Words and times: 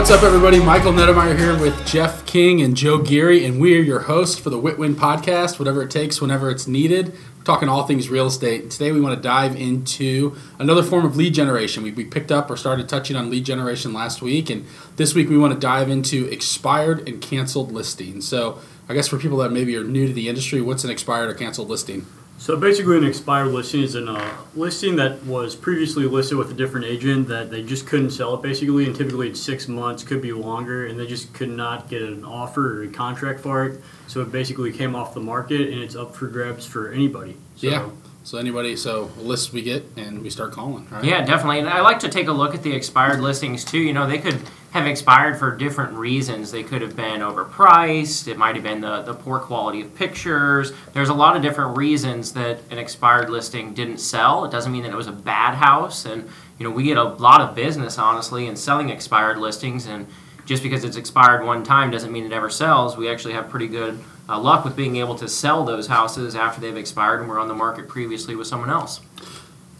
what's 0.00 0.10
up, 0.10 0.22
everybody? 0.22 0.58
Michael 0.58 0.92
Nettemeyer 0.92 1.38
here 1.38 1.60
with 1.60 1.86
Geoff 1.86 2.24
King 2.24 2.62
and 2.62 2.74
Joe 2.74 2.96
Geary, 2.96 3.44
and 3.44 3.60
we 3.60 3.76
are 3.76 3.82
your 3.82 4.00
hosts 4.00 4.40
for 4.40 4.48
the 4.48 4.56
WITWIN 4.56 4.94
podcast, 4.94 5.58
whatever 5.58 5.82
it 5.82 5.90
takes, 5.90 6.22
whenever 6.22 6.50
it's 6.50 6.66
needed. 6.66 7.12
We're 7.36 7.44
talking 7.44 7.68
all 7.68 7.86
things 7.86 8.08
real 8.08 8.26
estate. 8.26 8.70
Today, 8.70 8.92
we 8.92 9.00
want 9.02 9.14
to 9.14 9.20
dive 9.20 9.54
into 9.56 10.38
another 10.58 10.82
form 10.82 11.04
of 11.04 11.18
lead 11.18 11.34
generation. 11.34 11.82
We, 11.82 11.92
we 11.92 12.06
picked 12.06 12.32
up 12.32 12.50
or 12.50 12.56
started 12.56 12.88
touching 12.88 13.14
on 13.14 13.28
lead 13.28 13.44
generation 13.44 13.92
last 13.92 14.22
week, 14.22 14.48
and 14.48 14.64
this 14.96 15.14
week 15.14 15.28
we 15.28 15.36
want 15.36 15.52
to 15.52 15.60
dive 15.60 15.90
into 15.90 16.24
expired 16.32 17.06
and 17.06 17.20
canceled 17.20 17.70
listings. 17.70 18.26
So, 18.26 18.58
I 18.88 18.94
guess 18.94 19.06
for 19.06 19.18
people 19.18 19.36
that 19.38 19.52
maybe 19.52 19.76
are 19.76 19.84
new 19.84 20.06
to 20.06 20.14
the 20.14 20.30
industry, 20.30 20.62
what's 20.62 20.82
an 20.82 20.88
expired 20.88 21.28
or 21.28 21.34
canceled 21.34 21.68
listing? 21.68 22.06
So 22.40 22.56
basically, 22.56 22.96
an 22.96 23.04
expired 23.04 23.48
listing 23.48 23.82
is 23.82 23.94
a 23.96 24.10
uh, 24.10 24.32
listing 24.56 24.96
that 24.96 25.22
was 25.24 25.54
previously 25.54 26.06
listed 26.06 26.38
with 26.38 26.50
a 26.50 26.54
different 26.54 26.86
agent 26.86 27.28
that 27.28 27.50
they 27.50 27.62
just 27.62 27.86
couldn't 27.86 28.12
sell 28.12 28.32
it 28.32 28.40
basically, 28.40 28.86
and 28.86 28.96
typically 28.96 29.28
it's 29.28 29.38
six 29.38 29.68
months, 29.68 30.02
could 30.02 30.22
be 30.22 30.32
longer, 30.32 30.86
and 30.86 30.98
they 30.98 31.06
just 31.06 31.34
could 31.34 31.50
not 31.50 31.90
get 31.90 32.00
an 32.00 32.24
offer 32.24 32.80
or 32.80 32.84
a 32.84 32.88
contract 32.88 33.40
for 33.40 33.66
it. 33.66 33.82
So 34.06 34.22
it 34.22 34.32
basically 34.32 34.72
came 34.72 34.96
off 34.96 35.12
the 35.12 35.20
market, 35.20 35.68
and 35.68 35.82
it's 35.82 35.94
up 35.94 36.16
for 36.16 36.28
grabs 36.28 36.64
for 36.64 36.90
anybody. 36.90 37.36
So 37.56 37.66
yeah. 37.66 37.90
So 38.24 38.38
anybody, 38.38 38.74
so 38.74 39.10
lists 39.18 39.52
we 39.52 39.60
get 39.60 39.84
and 39.98 40.22
we 40.22 40.30
start 40.30 40.52
calling. 40.52 40.88
Right? 40.88 41.04
Yeah, 41.04 41.22
definitely. 41.22 41.58
And 41.58 41.68
I 41.68 41.82
like 41.82 41.98
to 42.00 42.08
take 42.08 42.28
a 42.28 42.32
look 42.32 42.54
at 42.54 42.62
the 42.62 42.72
expired 42.72 43.20
listings 43.20 43.66
too. 43.66 43.78
You 43.78 43.92
know, 43.92 44.06
they 44.06 44.18
could 44.18 44.40
have 44.70 44.86
expired 44.86 45.36
for 45.36 45.50
different 45.56 45.92
reasons. 45.94 46.52
They 46.52 46.62
could 46.62 46.80
have 46.80 46.94
been 46.94 47.20
overpriced. 47.20 48.28
It 48.28 48.38
might 48.38 48.54
have 48.54 48.62
been 48.62 48.80
the, 48.80 49.02
the 49.02 49.14
poor 49.14 49.40
quality 49.40 49.80
of 49.80 49.94
pictures. 49.96 50.72
There's 50.92 51.08
a 51.08 51.14
lot 51.14 51.36
of 51.36 51.42
different 51.42 51.76
reasons 51.76 52.32
that 52.34 52.60
an 52.70 52.78
expired 52.78 53.30
listing 53.30 53.74
didn't 53.74 53.98
sell. 53.98 54.44
It 54.44 54.52
doesn't 54.52 54.70
mean 54.70 54.84
that 54.84 54.92
it 54.92 54.96
was 54.96 55.08
a 55.08 55.12
bad 55.12 55.56
house. 55.56 56.04
And, 56.04 56.28
you 56.58 56.64
know, 56.64 56.70
we 56.70 56.84
get 56.84 56.98
a 56.98 57.02
lot 57.04 57.40
of 57.40 57.56
business, 57.56 57.98
honestly, 57.98 58.46
in 58.46 58.54
selling 58.54 58.90
expired 58.90 59.38
listings. 59.38 59.86
And 59.86 60.06
just 60.46 60.62
because 60.62 60.84
it's 60.84 60.96
expired 60.96 61.44
one 61.44 61.64
time 61.64 61.90
doesn't 61.90 62.12
mean 62.12 62.24
it 62.24 62.32
ever 62.32 62.48
sells. 62.48 62.96
We 62.96 63.08
actually 63.08 63.34
have 63.34 63.48
pretty 63.48 63.68
good 63.68 63.98
uh, 64.28 64.38
luck 64.38 64.64
with 64.64 64.76
being 64.76 64.96
able 64.96 65.16
to 65.16 65.28
sell 65.28 65.64
those 65.64 65.88
houses 65.88 66.36
after 66.36 66.60
they've 66.60 66.76
expired 66.76 67.18
and 67.18 67.28
were 67.28 67.40
on 67.40 67.48
the 67.48 67.54
market 67.54 67.88
previously 67.88 68.36
with 68.36 68.46
someone 68.46 68.70
else. 68.70 69.00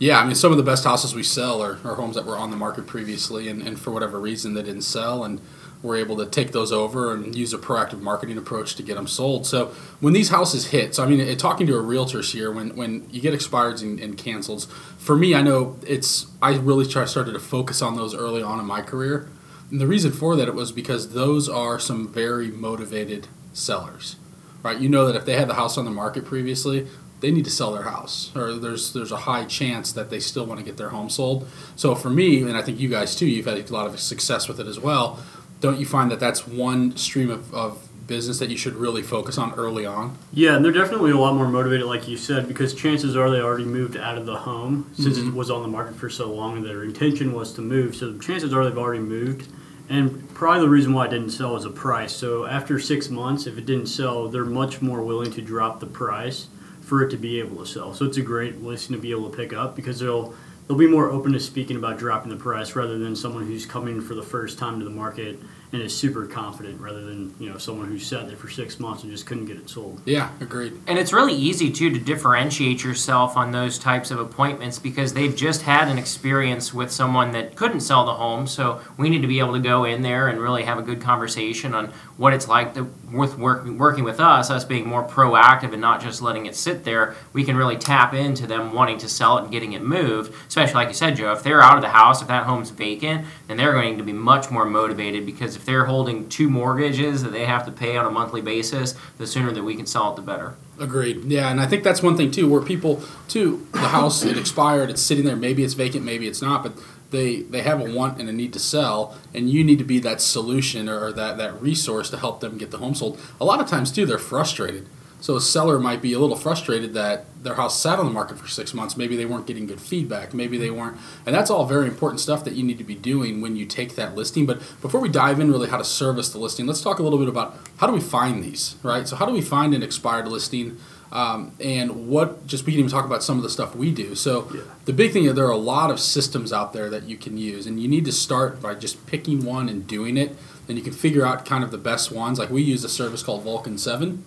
Yeah, 0.01 0.19
I 0.19 0.25
mean, 0.25 0.35
some 0.35 0.51
of 0.51 0.57
the 0.57 0.65
best 0.65 0.85
houses 0.85 1.15
we 1.15 1.23
sell 1.23 1.61
are, 1.63 1.79
are 1.85 1.95
homes 1.95 2.15
that 2.15 2.25
were 2.25 2.39
on 2.39 2.51
the 2.51 2.57
market 2.57 2.87
previously, 2.87 3.49
and, 3.49 3.61
and 3.61 3.79
for 3.79 3.91
whatever 3.91 4.19
reason 4.19 4.55
they 4.55 4.63
didn't 4.63 4.81
sell, 4.81 5.23
and 5.25 5.43
we're 5.83 5.97
able 5.97 6.17
to 6.17 6.25
take 6.25 6.53
those 6.53 6.73
over 6.73 7.13
and 7.13 7.35
use 7.35 7.53
a 7.53 7.59
proactive 7.59 8.01
marketing 8.01 8.39
approach 8.39 8.77
to 8.77 8.83
get 8.83 8.95
them 8.95 9.07
sold. 9.07 9.47
So 9.47 9.67
when 10.01 10.15
these 10.15 10.31
houses 10.31 10.69
hit, 10.69 10.95
so 10.95 11.05
I 11.05 11.07
mean, 11.07 11.37
talking 11.37 11.67
to 11.67 11.77
a 11.77 11.83
realtor 11.83 12.23
here, 12.23 12.51
when 12.51 12.75
when 12.77 13.09
you 13.11 13.21
get 13.21 13.35
expireds 13.35 13.83
and, 13.83 14.01
and 14.01 14.17
cancels, 14.17 14.65
for 14.97 15.17
me, 15.17 15.35
I 15.35 15.43
know 15.43 15.77
it's 15.87 16.27
I 16.41 16.57
really 16.57 16.87
try, 16.87 17.05
started 17.05 17.33
to 17.33 17.39
focus 17.39 17.83
on 17.83 17.97
those 17.97 18.15
early 18.15 18.43
on 18.43 18.59
in 18.59 18.65
my 18.65 18.81
career, 18.81 19.29
and 19.71 19.83
the 19.83 19.87
reason 19.87 20.13
for 20.13 20.35
that 20.37 20.49
it 20.49 20.55
was 20.55 20.73
because 20.73 21.13
those 21.13 21.47
are 21.47 21.79
some 21.79 22.09
very 22.09 22.51
motivated 22.51 23.29
sellers 23.53 24.17
right? 24.63 24.79
You 24.79 24.89
know 24.89 25.07
that 25.07 25.17
if 25.17 25.25
they 25.25 25.37
had 25.37 25.49
the 25.49 25.55
house 25.55 25.79
on 25.79 25.85
the 25.85 25.91
market 25.91 26.25
previously, 26.25 26.87
they 27.21 27.31
need 27.31 27.45
to 27.45 27.51
sell 27.51 27.73
their 27.73 27.83
house, 27.83 28.31
or 28.35 28.55
there's 28.55 28.93
there's 28.93 29.13
a 29.13 29.19
high 29.19 29.45
chance 29.45 29.93
that 29.93 30.11
they 30.11 30.21
still 30.21 30.47
want 30.47 30.59
to 30.59 30.65
get 30.65 30.77
their 30.77 30.91
home 30.91 31.11
sold. 31.11 31.49
So 31.77 31.95
for 31.95 32.11
me, 32.11 32.43
and 32.43 32.57
I 32.57 32.63
think 32.63 32.81
you 32.81 32.89
guys 32.89 33.15
too, 33.15 33.27
you've 33.27 33.47
had 33.47 33.59
a 33.59 33.73
lot 33.73 33.87
of 33.87 34.01
success 34.01 34.49
with 34.49 34.59
it 34.59 34.67
as 34.67 34.79
well. 34.79 35.21
Don't 35.61 35.79
you 35.79 35.87
find 35.87 36.11
that 36.11 36.21
that's 36.21 36.47
one 36.47 36.97
stream 36.97 37.31
of, 37.31 37.53
of 37.55 37.87
business 38.07 38.39
that 38.39 38.49
you 38.49 38.57
should 38.57 38.75
really 38.75 39.03
focus 39.03 39.37
on 39.37 39.53
early 39.55 39.85
on? 39.85 40.17
Yeah, 40.33 40.57
and 40.57 40.65
they're 40.65 40.73
definitely 40.73 41.11
a 41.11 41.19
lot 41.19 41.35
more 41.35 41.47
motivated, 41.47 41.87
like 41.87 42.09
you 42.09 42.17
said, 42.17 42.49
because 42.49 42.75
chances 42.75 43.15
are 43.15 43.31
they 43.31 43.41
already 43.41 43.67
moved 43.67 43.97
out 43.97 44.17
of 44.17 44.25
the 44.25 44.37
home 44.37 44.91
since 44.97 45.19
mm-hmm. 45.19 45.29
it 45.29 45.35
was 45.35 45.51
on 45.51 45.63
the 45.63 45.69
market 45.69 45.97
for 45.97 46.09
so 46.09 46.33
long, 46.33 46.57
and 46.57 46.65
their 46.65 46.83
intention 46.83 47.35
was 47.35 47.53
to 47.55 47.61
move. 47.61 47.95
So 47.95 48.19
chances 48.19 48.55
are 48.55 48.65
they've 48.65 48.79
already 48.79 49.03
moved 49.03 49.49
and 49.91 50.33
probably 50.35 50.61
the 50.61 50.69
reason 50.69 50.95
why 50.95 51.07
it 51.07 51.11
didn't 51.11 51.31
sell 51.31 51.57
is 51.57 51.65
a 51.65 51.71
price. 51.71 52.15
So 52.15 52.47
after 52.47 52.79
six 52.79 53.11
months, 53.11 53.49
if 53.49 53.59
it 53.59 53.67
didn't 53.67 53.87
sell, 53.87 54.29
they're 54.29 54.45
much 54.45 54.81
more 54.81 55.03
willing 55.03 55.33
to 55.33 55.43
drop 55.43 55.81
the 55.81 55.87
price 55.87 56.47
for 56.91 57.05
it 57.05 57.11
to 57.11 57.17
be 57.17 57.39
able 57.39 57.57
to 57.57 57.65
sell. 57.65 57.95
So 57.95 58.05
it's 58.05 58.17
a 58.17 58.23
great 58.23 58.63
listing 58.63 58.97
to 58.97 59.01
be 59.01 59.13
able 59.13 59.31
to 59.31 59.37
pick 59.37 59.53
up 59.53 59.77
because 59.77 60.01
they'll 60.01 60.35
they'll 60.67 60.77
be 60.77 60.89
more 60.89 61.09
open 61.09 61.33
to 61.35 61.39
speaking 61.39 61.77
about 61.77 61.99
dropping 61.99 62.31
the 62.31 62.37
price 62.37 62.75
rather 62.75 62.99
than 62.99 63.15
someone 63.15 63.47
who's 63.47 63.65
coming 63.65 64.01
for 64.01 64.15
the 64.15 64.25
first 64.25 64.59
time 64.59 64.81
to 64.81 64.85
the 64.85 64.91
market 64.91 65.39
and 65.73 65.83
is 65.83 65.97
super 65.97 66.27
confident 66.27 66.81
rather 66.81 67.03
than 67.03 67.35
you 67.39 67.49
know 67.49 67.57
someone 67.57 67.87
who 67.87 67.99
sat 67.99 68.27
there 68.27 68.37
for 68.37 68.49
six 68.49 68.81
months 68.81 69.03
and 69.03 69.13
just 69.13 69.27
couldn't 69.27 69.47
get 69.47 69.57
it 69.57 69.71
sold. 69.71 70.01
Yeah, 70.05 70.31
agreed. 70.41 70.73
And 70.87 70.99
it's 70.99 71.13
really 71.13 71.35
easy 71.35 71.71
too 71.71 71.91
to 71.91 71.99
differentiate 71.99 72.83
yourself 72.83 73.37
on 73.37 73.53
those 73.53 73.79
types 73.79 74.11
of 74.11 74.19
appointments 74.19 74.79
because 74.79 75.15
they've 75.15 75.35
just 75.35 75.63
had 75.63 75.89
an 75.89 75.99
experience 75.99 76.75
with 76.75 76.91
someone 76.91 77.31
that 77.33 77.55
couldn't 77.55 77.81
sell 77.81 78.05
the 78.05 78.15
home. 78.15 78.47
So 78.47 78.81
we 78.97 79.09
need 79.09 79.23
to 79.23 79.29
be 79.29 79.39
able 79.39 79.53
to 79.53 79.61
go 79.61 79.85
in 79.85 80.03
there 80.03 80.29
and 80.29 80.41
really 80.41 80.65
have 80.65 80.79
a 80.79 80.83
good 80.83 81.01
conversation 81.01 81.75
on 81.75 81.93
what 82.17 82.33
it's 82.33 82.49
like 82.49 82.75
to, 82.75 82.93
with 83.13 83.39
work, 83.39 83.65
working 83.67 84.05
with 84.05 84.21
us, 84.21 84.51
us 84.51 84.65
being 84.65 84.87
more 84.87 85.07
proactive 85.07 85.73
and 85.73 85.81
not 85.81 86.01
just 86.01 86.21
letting 86.21 86.47
it 86.47 86.57
sit 86.57 86.85
there. 86.85 87.15
We 87.33 87.45
can 87.45 87.57
really 87.57 87.77
tap 87.77 88.13
into 88.13 88.47
them 88.47 88.73
wanting 88.73 88.99
to 88.99 89.09
sell 89.09 89.39
it 89.39 89.43
and 89.43 89.53
getting 89.53 89.73
it 89.73 89.83
moved. 89.83 90.35
Especially 90.49 90.75
like 90.75 90.89
you 90.89 90.95
said, 90.95 91.17
Joe, 91.17 91.33
if 91.33 91.43
they're 91.43 91.63
out 91.63 91.77
of 91.77 91.83
the 91.83 91.91
house, 91.91 92.21
if 92.21 92.29
that 92.29 92.45
home's 92.45 92.71
vacant, 92.71 93.27
then 93.47 93.57
they're 93.57 93.73
going 93.73 93.99
to 93.99 94.05
be 94.05 94.13
much 94.13 94.51
more 94.51 94.65
motivated 94.65 95.25
because 95.25 95.60
if 95.61 95.67
they're 95.67 95.85
holding 95.85 96.27
two 96.31 96.49
mortgages 96.49 97.23
that 97.23 97.33
they 97.33 97.45
have 97.45 97.67
to 97.67 97.71
pay 97.71 97.95
on 97.99 98.07
a 98.07 98.11
monthly 98.11 98.41
basis, 98.41 98.95
the 99.19 99.27
sooner 99.27 99.53
that 99.53 99.63
we 99.63 99.77
can 99.77 99.85
sell 99.85 100.11
it, 100.11 100.17
the 100.17 100.23
better. 100.23 100.55
Agreed. 100.79 101.25
Yeah, 101.25 101.51
and 101.51 101.61
I 101.61 101.67
think 101.67 101.85
that's 101.85 102.03
one 102.03 102.17
thing 102.17 102.31
too, 102.31 102.49
where 102.49 102.63
people 102.63 103.03
too, 103.29 103.67
the 103.73 103.89
house 103.89 104.25
it 104.25 104.39
expired, 104.39 104.89
it's 104.89 105.03
sitting 105.03 105.27
there, 105.27 105.37
maybe 105.37 105.63
it's 105.63 105.75
vacant, 105.75 106.03
maybe 106.03 106.27
it's 106.27 106.41
not, 106.41 106.63
but 106.63 106.73
they 107.11 107.43
they 107.43 107.61
have 107.61 107.79
a 107.79 107.93
want 107.93 108.19
and 108.19 108.29
a 108.31 108.33
need 108.33 108.55
to 108.55 108.59
sell, 108.59 109.19
and 109.35 109.51
you 109.51 109.63
need 109.63 109.79
to 109.79 109.85
be 109.85 109.99
that 109.99 110.23
solution 110.23 110.89
or 110.89 111.13
that 111.13 111.37
that 111.37 111.61
resource 111.61 112.09
to 112.09 112.17
help 112.17 112.41
them 112.41 112.57
get 112.57 112.71
the 112.71 112.79
home 112.79 112.95
sold. 112.95 113.21
A 113.39 113.45
lot 113.45 113.61
of 113.61 113.67
times 113.67 113.93
too, 113.93 114.07
they're 114.07 114.19
frustrated 114.19 114.87
so 115.21 115.37
a 115.37 115.41
seller 115.41 115.79
might 115.79 116.01
be 116.01 116.13
a 116.13 116.19
little 116.19 116.37
frustrated 116.37 116.95
that 116.95 117.27
their 117.43 117.55
house 117.55 117.81
sat 117.81 117.99
on 117.99 118.07
the 118.07 118.13
market 118.13 118.39
for 118.39 118.49
six 118.49 118.75
months. 118.75 118.97
Maybe 118.97 119.17
they 119.17 119.25
weren't 119.25 119.47
getting 119.47 119.67
good 119.67 119.81
feedback. 119.81 120.35
Maybe 120.35 120.59
they 120.59 120.71
weren't, 120.71 120.97
and 121.27 121.35
that's 121.35 121.51
all 121.51 121.67
very 121.67 121.87
important 121.87 122.21
stuff 122.21 122.45
that 122.45 122.55
you 122.55 122.63
need 122.63 122.79
to 122.79 122.85
be 122.85 122.95
doing 122.95 123.41
when 123.41 123.57
you 123.57 123.67
take 123.67 123.97
that 123.97 124.15
listing. 124.15 124.47
But 124.47 124.61
before 124.81 125.01
we 125.01 125.09
dive 125.09 125.41
in 125.41 125.51
really 125.51 125.69
how 125.69 125.79
to 125.79 125.85
service 125.85 126.31
the 126.31 126.39
listing, 126.39 126.67
let's 126.67 126.83
talk 126.83 126.99
a 126.99 127.03
little 127.03 127.19
bit 127.19 127.29
about 127.29 127.57
how 127.79 127.87
do 127.87 127.93
we 127.93 128.01
find 128.01 128.43
these, 128.43 128.77
right? 128.83 129.07
So 129.07 129.17
how 129.17 129.27
do 129.27 129.33
we 129.33 129.41
find 129.41 129.75
an 129.75 129.83
expired 129.83 130.29
listing? 130.29 130.79
Um, 131.13 131.53
and 131.59 132.09
what 132.09 132.47
just 132.47 132.67
we 132.67 132.73
can 132.73 132.81
even 132.81 132.91
talk 132.91 133.05
about 133.05 133.25
some 133.25 133.37
of 133.37 133.43
the 133.43 133.51
stuff 133.51 133.75
we 133.75 133.91
do. 133.91 134.15
So 134.15 134.49
yeah. 134.55 134.61
the 134.85 134.93
big 134.93 135.13
thing 135.13 135.25
is 135.25 135.35
there 135.35 135.47
are 135.47 135.51
a 135.51 135.57
lot 135.57 135.91
of 135.91 135.99
systems 135.99 136.53
out 136.53 136.73
there 136.73 136.89
that 136.89 137.05
you 137.05 137.17
can 137.17 137.37
use, 137.37 137.67
and 137.67 137.81
you 137.81 137.89
need 137.89 138.05
to 138.05 138.13
start 138.13 138.63
by 138.63 138.75
just 138.75 139.07
picking 139.07 139.45
one 139.45 139.69
and 139.69 139.87
doing 139.87 140.17
it. 140.17 140.37
Then 140.67 140.77
you 140.77 140.83
can 140.85 140.93
figure 140.93 141.27
out 141.27 141.45
kind 141.45 141.65
of 141.65 141.73
the 141.73 141.79
best 141.79 142.13
ones. 142.13 142.39
Like 142.39 142.51
we 142.51 142.63
use 142.63 142.85
a 142.85 142.89
service 142.89 143.25
called 143.25 143.43
Vulcan 143.43 143.77
Seven 143.77 144.25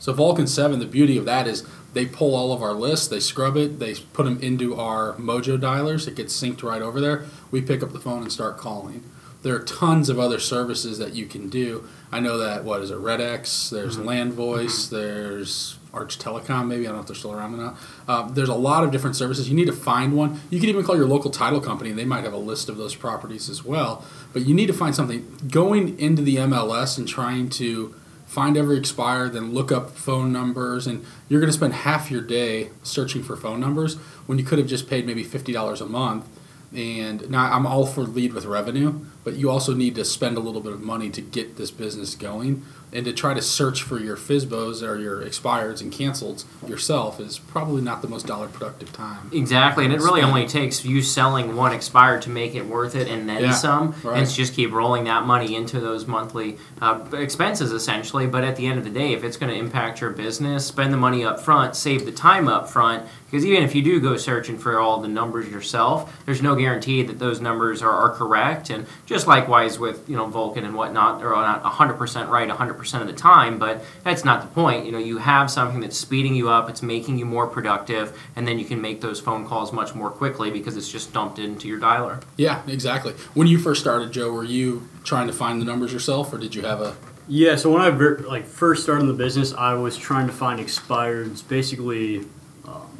so 0.00 0.14
Vulcan 0.14 0.46
7, 0.46 0.80
the 0.80 0.86
beauty 0.86 1.18
of 1.18 1.26
that 1.26 1.46
is 1.46 1.64
they 1.92 2.06
pull 2.06 2.34
all 2.34 2.52
of 2.52 2.62
our 2.62 2.72
lists, 2.72 3.06
they 3.06 3.20
scrub 3.20 3.56
it, 3.56 3.78
they 3.78 3.94
put 3.94 4.24
them 4.24 4.40
into 4.40 4.74
our 4.74 5.14
Mojo 5.14 5.60
dialers. 5.60 6.08
It 6.08 6.16
gets 6.16 6.40
synced 6.40 6.62
right 6.62 6.80
over 6.82 7.00
there. 7.00 7.26
We 7.50 7.60
pick 7.60 7.82
up 7.82 7.92
the 7.92 8.00
phone 8.00 8.22
and 8.22 8.32
start 8.32 8.56
calling. 8.56 9.04
There 9.42 9.54
are 9.54 9.62
tons 9.62 10.08
of 10.08 10.18
other 10.18 10.38
services 10.38 10.98
that 10.98 11.14
you 11.14 11.26
can 11.26 11.48
do. 11.48 11.86
I 12.10 12.20
know 12.20 12.38
that 12.38 12.64
what 12.64 12.80
is 12.80 12.90
it, 12.90 12.98
RedX? 12.98 13.70
There's 13.70 13.96
mm-hmm. 13.96 14.06
Land 14.06 14.32
Voice. 14.32 14.86
Mm-hmm. 14.86 14.96
There's 14.96 15.78
Arch 15.92 16.18
Telecom. 16.18 16.66
Maybe 16.66 16.82
I 16.82 16.88
don't 16.88 16.96
know 16.96 17.00
if 17.00 17.06
they're 17.06 17.16
still 17.16 17.32
around 17.32 17.54
or 17.54 17.56
not. 17.56 17.76
Um, 18.06 18.34
there's 18.34 18.50
a 18.50 18.54
lot 18.54 18.84
of 18.84 18.90
different 18.90 19.16
services. 19.16 19.48
You 19.48 19.56
need 19.56 19.66
to 19.66 19.72
find 19.72 20.14
one. 20.14 20.40
You 20.50 20.60
can 20.60 20.68
even 20.68 20.84
call 20.84 20.96
your 20.96 21.06
local 21.06 21.30
title 21.30 21.60
company. 21.60 21.92
They 21.92 22.04
might 22.04 22.24
have 22.24 22.34
a 22.34 22.38
list 22.38 22.68
of 22.68 22.76
those 22.76 22.94
properties 22.94 23.48
as 23.48 23.64
well. 23.64 24.04
But 24.32 24.46
you 24.46 24.54
need 24.54 24.66
to 24.66 24.74
find 24.74 24.94
something. 24.94 25.26
Going 25.50 25.98
into 25.98 26.22
the 26.22 26.36
MLS 26.36 26.98
and 26.98 27.08
trying 27.08 27.48
to 27.50 27.94
find 28.30 28.56
every 28.56 28.78
expired, 28.78 29.32
then 29.32 29.52
look 29.52 29.72
up 29.72 29.90
phone 29.90 30.32
numbers, 30.32 30.86
and 30.86 31.04
you're 31.28 31.40
going 31.40 31.50
to 31.50 31.56
spend 31.56 31.74
half 31.74 32.12
your 32.12 32.20
day 32.20 32.70
searching 32.84 33.24
for 33.24 33.36
phone 33.36 33.58
numbers 33.58 33.96
when 34.26 34.38
you 34.38 34.44
could 34.44 34.60
have 34.60 34.68
just 34.68 34.88
paid 34.88 35.04
maybe 35.04 35.24
fifty 35.24 35.52
dollars 35.52 35.80
a 35.80 35.86
month. 35.86 36.28
And 36.72 37.28
now 37.28 37.52
I'm 37.52 37.66
all 37.66 37.86
for 37.86 38.02
lead 38.02 38.32
with 38.32 38.44
revenue, 38.44 39.00
but 39.24 39.34
you 39.34 39.50
also 39.50 39.74
need 39.74 39.96
to 39.96 40.04
spend 40.04 40.36
a 40.36 40.40
little 40.40 40.60
bit 40.60 40.72
of 40.72 40.80
money 40.80 41.10
to 41.10 41.20
get 41.20 41.56
this 41.56 41.72
business 41.72 42.14
going 42.14 42.62
and 42.92 43.04
to 43.04 43.12
try 43.12 43.34
to 43.34 43.42
search 43.42 43.82
for 43.82 43.98
your 43.98 44.16
FSBOs 44.16 44.86
or 44.86 44.98
your 44.98 45.22
expireds 45.22 45.80
and 45.80 45.92
canceleds 45.92 46.44
yourself 46.66 47.20
is 47.20 47.38
probably 47.38 47.82
not 47.82 48.02
the 48.02 48.08
most 48.08 48.26
dollar 48.26 48.48
productive 48.48 48.92
time. 48.92 49.30
Exactly, 49.32 49.84
and 49.84 49.94
it 49.94 50.00
really 50.00 50.22
only 50.22 50.46
takes 50.46 50.84
you 50.84 51.02
selling 51.02 51.56
one 51.56 51.72
expired 51.72 52.22
to 52.22 52.30
make 52.30 52.54
it 52.54 52.66
worth 52.66 52.94
it, 52.94 53.08
and 53.08 53.28
then 53.28 53.42
yeah, 53.42 53.52
some, 53.52 53.94
right. 54.02 54.18
and 54.18 54.28
just 54.28 54.54
keep 54.54 54.72
rolling 54.72 55.04
that 55.04 55.24
money 55.24 55.54
into 55.54 55.80
those 55.80 56.06
monthly 56.06 56.58
uh, 56.80 57.04
expenses 57.12 57.72
essentially. 57.72 58.26
But 58.26 58.44
at 58.44 58.56
the 58.56 58.66
end 58.66 58.78
of 58.78 58.84
the 58.84 58.90
day, 58.90 59.12
if 59.12 59.24
it's 59.24 59.36
going 59.36 59.52
to 59.52 59.58
impact 59.58 60.00
your 60.00 60.10
business, 60.10 60.66
spend 60.66 60.92
the 60.92 60.98
money 60.98 61.24
up 61.24 61.40
front, 61.40 61.76
save 61.76 62.04
the 62.04 62.12
time 62.12 62.48
up 62.48 62.68
front, 62.68 63.06
because 63.30 63.46
even 63.46 63.62
if 63.62 63.74
you 63.74 63.82
do 63.82 64.00
go 64.00 64.16
searching 64.16 64.58
for 64.58 64.80
all 64.80 65.00
the 65.00 65.08
numbers 65.08 65.48
yourself, 65.48 66.24
there's 66.26 66.42
no 66.42 66.56
guarantee 66.56 67.02
that 67.04 67.20
those 67.20 67.40
numbers 67.40 67.80
are, 67.80 67.90
are 67.90 68.10
correct, 68.10 68.70
and 68.70 68.86
Just 69.06 69.26
likewise 69.26 69.78
with 69.78 70.08
you 70.08 70.16
know 70.16 70.26
Vulcan 70.26 70.64
and 70.64 70.74
whatnot, 70.74 71.20
they're 71.20 71.30
not 71.30 71.62
100% 71.62 72.28
right 72.28 72.48
100% 72.48 73.00
of 73.00 73.06
the 73.06 73.12
time, 73.12 73.58
but 73.58 73.84
that's 74.02 74.24
not 74.24 74.42
the 74.42 74.48
point. 74.48 74.86
You 74.86 74.92
know, 74.92 74.98
you 74.98 75.18
have 75.18 75.50
something 75.50 75.80
that's 75.80 75.96
speeding 75.96 76.34
you 76.34 76.48
up, 76.50 76.68
it's 76.68 76.82
making 76.82 77.18
you 77.18 77.24
more 77.24 77.46
productive, 77.46 78.18
and 78.34 78.48
then 78.48 78.58
you 78.58 78.64
can 78.64 78.80
make 78.80 79.00
those 79.00 79.20
phone 79.20 79.46
calls 79.46 79.72
much 79.72 79.94
more 79.94 80.10
quickly 80.10 80.50
because 80.50 80.76
it's 80.76 80.90
just 80.90 81.12
dumped 81.12 81.38
into 81.38 81.68
your 81.68 81.78
dialer. 81.78 82.22
Yeah, 82.36 82.62
exactly. 82.66 83.12
When 83.34 83.46
you 83.46 83.58
first 83.58 83.80
started, 83.80 84.12
Joe, 84.12 84.32
were 84.32 84.44
you 84.44 84.88
trying 85.04 85.26
to 85.28 85.32
find 85.32 85.60
the 85.60 85.64
numbers 85.64 85.92
yourself, 85.92 86.32
or 86.32 86.38
did 86.38 86.54
you 86.54 86.62
have 86.62 86.80
a? 86.80 86.96
Yeah, 87.28 87.54
so 87.56 87.70
when 87.70 87.82
I 87.82 87.88
like 87.88 88.44
first 88.44 88.82
started 88.82 89.02
in 89.02 89.06
the 89.08 89.14
business, 89.14 89.54
I 89.54 89.74
was 89.74 89.96
trying 89.96 90.26
to 90.26 90.32
find 90.32 90.58
expireds 90.58 91.46
basically 91.46 92.26
um, 92.66 92.99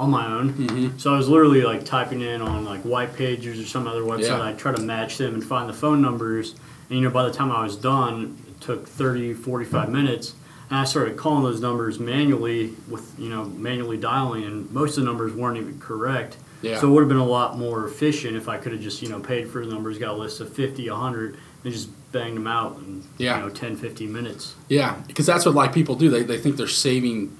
on 0.00 0.10
my 0.10 0.26
own. 0.26 0.54
Mm-hmm. 0.54 0.98
So 0.98 1.12
I 1.12 1.18
was 1.18 1.28
literally 1.28 1.60
like 1.60 1.84
typing 1.84 2.22
in 2.22 2.40
on 2.40 2.64
like 2.64 2.80
white 2.80 3.14
pages 3.14 3.60
or 3.60 3.66
some 3.66 3.86
other 3.86 4.00
website. 4.00 4.28
Yeah. 4.28 4.42
I'd 4.42 4.58
try 4.58 4.72
to 4.74 4.80
match 4.80 5.18
them 5.18 5.34
and 5.34 5.44
find 5.44 5.68
the 5.68 5.74
phone 5.74 6.00
numbers. 6.00 6.54
And 6.88 6.98
you 6.98 7.04
know, 7.04 7.10
by 7.10 7.24
the 7.24 7.32
time 7.32 7.52
I 7.52 7.62
was 7.62 7.76
done, 7.76 8.42
it 8.48 8.60
took 8.62 8.88
30, 8.88 9.34
45 9.34 9.90
minutes. 9.90 10.34
And 10.70 10.78
I 10.78 10.84
started 10.84 11.18
calling 11.18 11.44
those 11.44 11.60
numbers 11.60 12.00
manually 12.00 12.72
with, 12.88 13.12
you 13.18 13.28
know, 13.28 13.44
manually 13.44 13.98
dialing, 13.98 14.44
and 14.44 14.70
most 14.70 14.96
of 14.96 15.04
the 15.04 15.10
numbers 15.10 15.34
weren't 15.34 15.58
even 15.58 15.78
correct. 15.80 16.38
Yeah. 16.62 16.78
So 16.78 16.88
it 16.88 16.92
would 16.92 17.00
have 17.00 17.08
been 17.08 17.18
a 17.18 17.24
lot 17.26 17.58
more 17.58 17.86
efficient 17.86 18.36
if 18.36 18.48
I 18.48 18.56
could 18.56 18.72
have 18.72 18.80
just, 18.80 19.02
you 19.02 19.08
know, 19.08 19.20
paid 19.20 19.50
for 19.50 19.64
the 19.64 19.70
numbers, 19.70 19.98
got 19.98 20.10
a 20.10 20.16
list 20.16 20.40
of 20.40 20.52
50, 20.54 20.88
100, 20.88 21.36
and 21.64 21.72
just 21.72 21.90
banged 22.12 22.36
them 22.36 22.46
out 22.46 22.76
in, 22.78 23.02
Yeah. 23.18 23.36
you 23.40 23.46
know, 23.46 23.50
10, 23.50 23.76
15 23.76 24.12
minutes. 24.12 24.54
Yeah, 24.68 24.96
because 25.08 25.26
that's 25.26 25.44
what 25.44 25.54
like 25.54 25.72
people 25.74 25.94
do. 25.96 26.08
They, 26.08 26.22
they 26.22 26.38
think 26.38 26.56
they're 26.56 26.68
saving, 26.68 27.36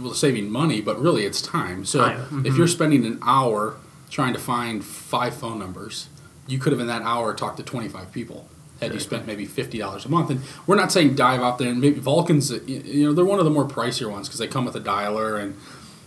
well, 0.00 0.14
saving 0.14 0.50
money, 0.50 0.80
but 0.80 1.00
really 1.00 1.24
it's 1.24 1.40
time. 1.40 1.84
So 1.84 2.00
Time. 2.00 2.20
if 2.20 2.28
mm-hmm. 2.28 2.56
you're 2.56 2.68
spending 2.68 3.04
an 3.04 3.18
hour 3.22 3.76
trying 4.10 4.32
to 4.34 4.38
find 4.38 4.84
five 4.84 5.34
phone 5.34 5.58
numbers, 5.58 6.08
you 6.46 6.58
could 6.58 6.72
have 6.72 6.80
in 6.80 6.86
that 6.86 7.02
hour 7.02 7.34
talked 7.34 7.56
to 7.58 7.62
25 7.62 8.12
people. 8.12 8.48
Had 8.80 8.92
you 8.92 9.00
spent 9.00 9.26
maybe 9.26 9.46
fifty 9.46 9.78
dollars 9.78 10.04
a 10.04 10.10
month, 10.10 10.28
and 10.28 10.42
we're 10.66 10.76
not 10.76 10.92
saying 10.92 11.14
dive 11.14 11.40
out 11.40 11.56
there 11.56 11.70
and 11.70 11.80
maybe 11.80 11.98
Vulcans, 11.98 12.50
you- 12.66 13.06
know, 13.06 13.14
they're 13.14 13.24
one 13.24 13.38
of 13.38 13.46
the 13.46 13.50
more 13.50 13.64
pricier 13.64 14.10
ones 14.10 14.28
because 14.28 14.38
they 14.38 14.46
come 14.46 14.66
with 14.66 14.76
a 14.76 14.80
dialer 14.80 15.40
and 15.40 15.56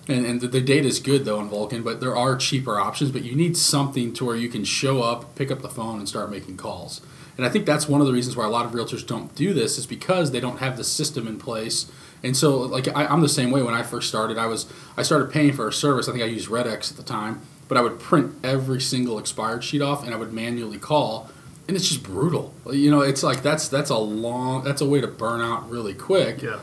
and, 0.07 0.25
and 0.25 0.41
the, 0.41 0.47
the 0.47 0.61
data 0.61 0.87
is 0.87 0.99
good 0.99 1.25
though 1.25 1.39
on 1.39 1.49
Vulcan, 1.49 1.81
but 1.81 1.99
there 1.99 2.15
are 2.15 2.35
cheaper 2.35 2.79
options. 2.79 3.11
But 3.11 3.23
you 3.23 3.35
need 3.35 3.57
something 3.57 4.13
to 4.13 4.25
where 4.25 4.35
you 4.35 4.49
can 4.49 4.63
show 4.63 5.01
up, 5.01 5.35
pick 5.35 5.49
up 5.49 5.63
the 5.63 5.69
phone, 5.69 5.97
and 5.97 6.07
start 6.07 6.29
making 6.29 6.57
calls. 6.57 7.01
And 7.37 7.45
I 7.45 7.49
think 7.49 7.65
that's 7.65 7.87
one 7.87 8.01
of 8.01 8.07
the 8.07 8.13
reasons 8.13 8.35
why 8.35 8.45
a 8.45 8.49
lot 8.49 8.65
of 8.65 8.71
realtors 8.73 9.05
don't 9.05 9.33
do 9.33 9.53
this 9.53 9.77
is 9.77 9.87
because 9.87 10.31
they 10.31 10.39
don't 10.39 10.57
have 10.57 10.77
the 10.77 10.83
system 10.83 11.27
in 11.27 11.39
place. 11.39 11.89
And 12.23 12.35
so, 12.35 12.57
like 12.57 12.87
I, 12.89 13.05
I'm 13.05 13.21
the 13.21 13.29
same 13.29 13.51
way. 13.51 13.61
When 13.61 13.73
I 13.73 13.83
first 13.83 14.09
started, 14.09 14.37
I 14.37 14.45
was 14.47 14.65
I 14.97 15.03
started 15.03 15.31
paying 15.31 15.53
for 15.53 15.67
a 15.67 15.73
service. 15.73 16.07
I 16.09 16.11
think 16.11 16.23
I 16.23 16.27
used 16.27 16.49
RedX 16.49 16.91
at 16.91 16.97
the 16.97 17.03
time, 17.03 17.41
but 17.67 17.77
I 17.77 17.81
would 17.81 17.99
print 17.99 18.35
every 18.43 18.81
single 18.81 19.17
expired 19.19 19.63
sheet 19.63 19.81
off, 19.81 20.03
and 20.03 20.13
I 20.13 20.17
would 20.17 20.33
manually 20.33 20.77
call, 20.79 21.29
and 21.67 21.77
it's 21.77 21.87
just 21.87 22.03
brutal. 22.03 22.53
You 22.71 22.91
know, 22.91 23.01
it's 23.01 23.23
like 23.23 23.41
that's 23.41 23.67
that's 23.69 23.89
a 23.89 23.97
long 23.97 24.63
that's 24.63 24.81
a 24.81 24.85
way 24.85 24.99
to 25.01 25.07
burn 25.07 25.39
out 25.41 25.69
really 25.69 25.93
quick 25.93 26.41
Yeah. 26.41 26.59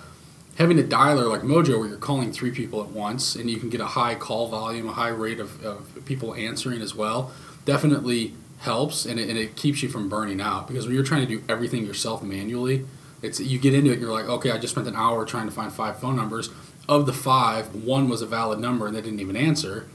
having 0.56 0.78
a 0.78 0.82
dialer 0.82 1.28
like 1.30 1.42
Mojo 1.42 1.78
where 1.78 1.88
you're 1.88 1.96
calling 1.98 2.32
three 2.32 2.50
people 2.50 2.82
at 2.82 2.88
once 2.90 3.34
and 3.34 3.48
you 3.50 3.58
can 3.58 3.70
get 3.70 3.80
a 3.80 3.86
high 3.86 4.14
call 4.14 4.48
volume, 4.48 4.88
a 4.88 4.92
high 4.92 5.08
rate 5.08 5.40
of, 5.40 5.64
of 5.64 6.04
people 6.04 6.34
answering 6.34 6.80
as 6.82 6.94
well, 6.94 7.30
definitely 7.64 8.34
helps 8.60 9.04
and 9.04 9.20
it, 9.20 9.28
and 9.28 9.38
it 9.38 9.54
keeps 9.56 9.82
you 9.82 9.88
from 9.88 10.08
burning 10.08 10.40
out 10.40 10.66
because 10.66 10.86
when 10.86 10.94
you're 10.94 11.04
trying 11.04 11.26
to 11.26 11.38
do 11.38 11.42
everything 11.48 11.84
yourself 11.86 12.22
manually, 12.22 12.84
it's 13.22 13.40
you 13.40 13.58
get 13.58 13.74
into 13.74 13.90
it 13.90 13.94
and 13.94 14.02
you're 14.02 14.12
like, 14.12 14.26
okay, 14.26 14.50
I 14.50 14.58
just 14.58 14.74
spent 14.74 14.86
an 14.86 14.96
hour 14.96 15.24
trying 15.24 15.46
to 15.46 15.52
find 15.52 15.72
five 15.72 15.98
phone 15.98 16.16
numbers. 16.16 16.50
Of 16.88 17.06
the 17.06 17.12
five, 17.12 17.74
one 17.74 18.08
was 18.08 18.22
a 18.22 18.26
valid 18.26 18.60
number 18.60 18.86
and 18.86 18.94
they 18.94 19.00
didn't 19.00 19.20
even 19.20 19.36
answer. 19.36 19.88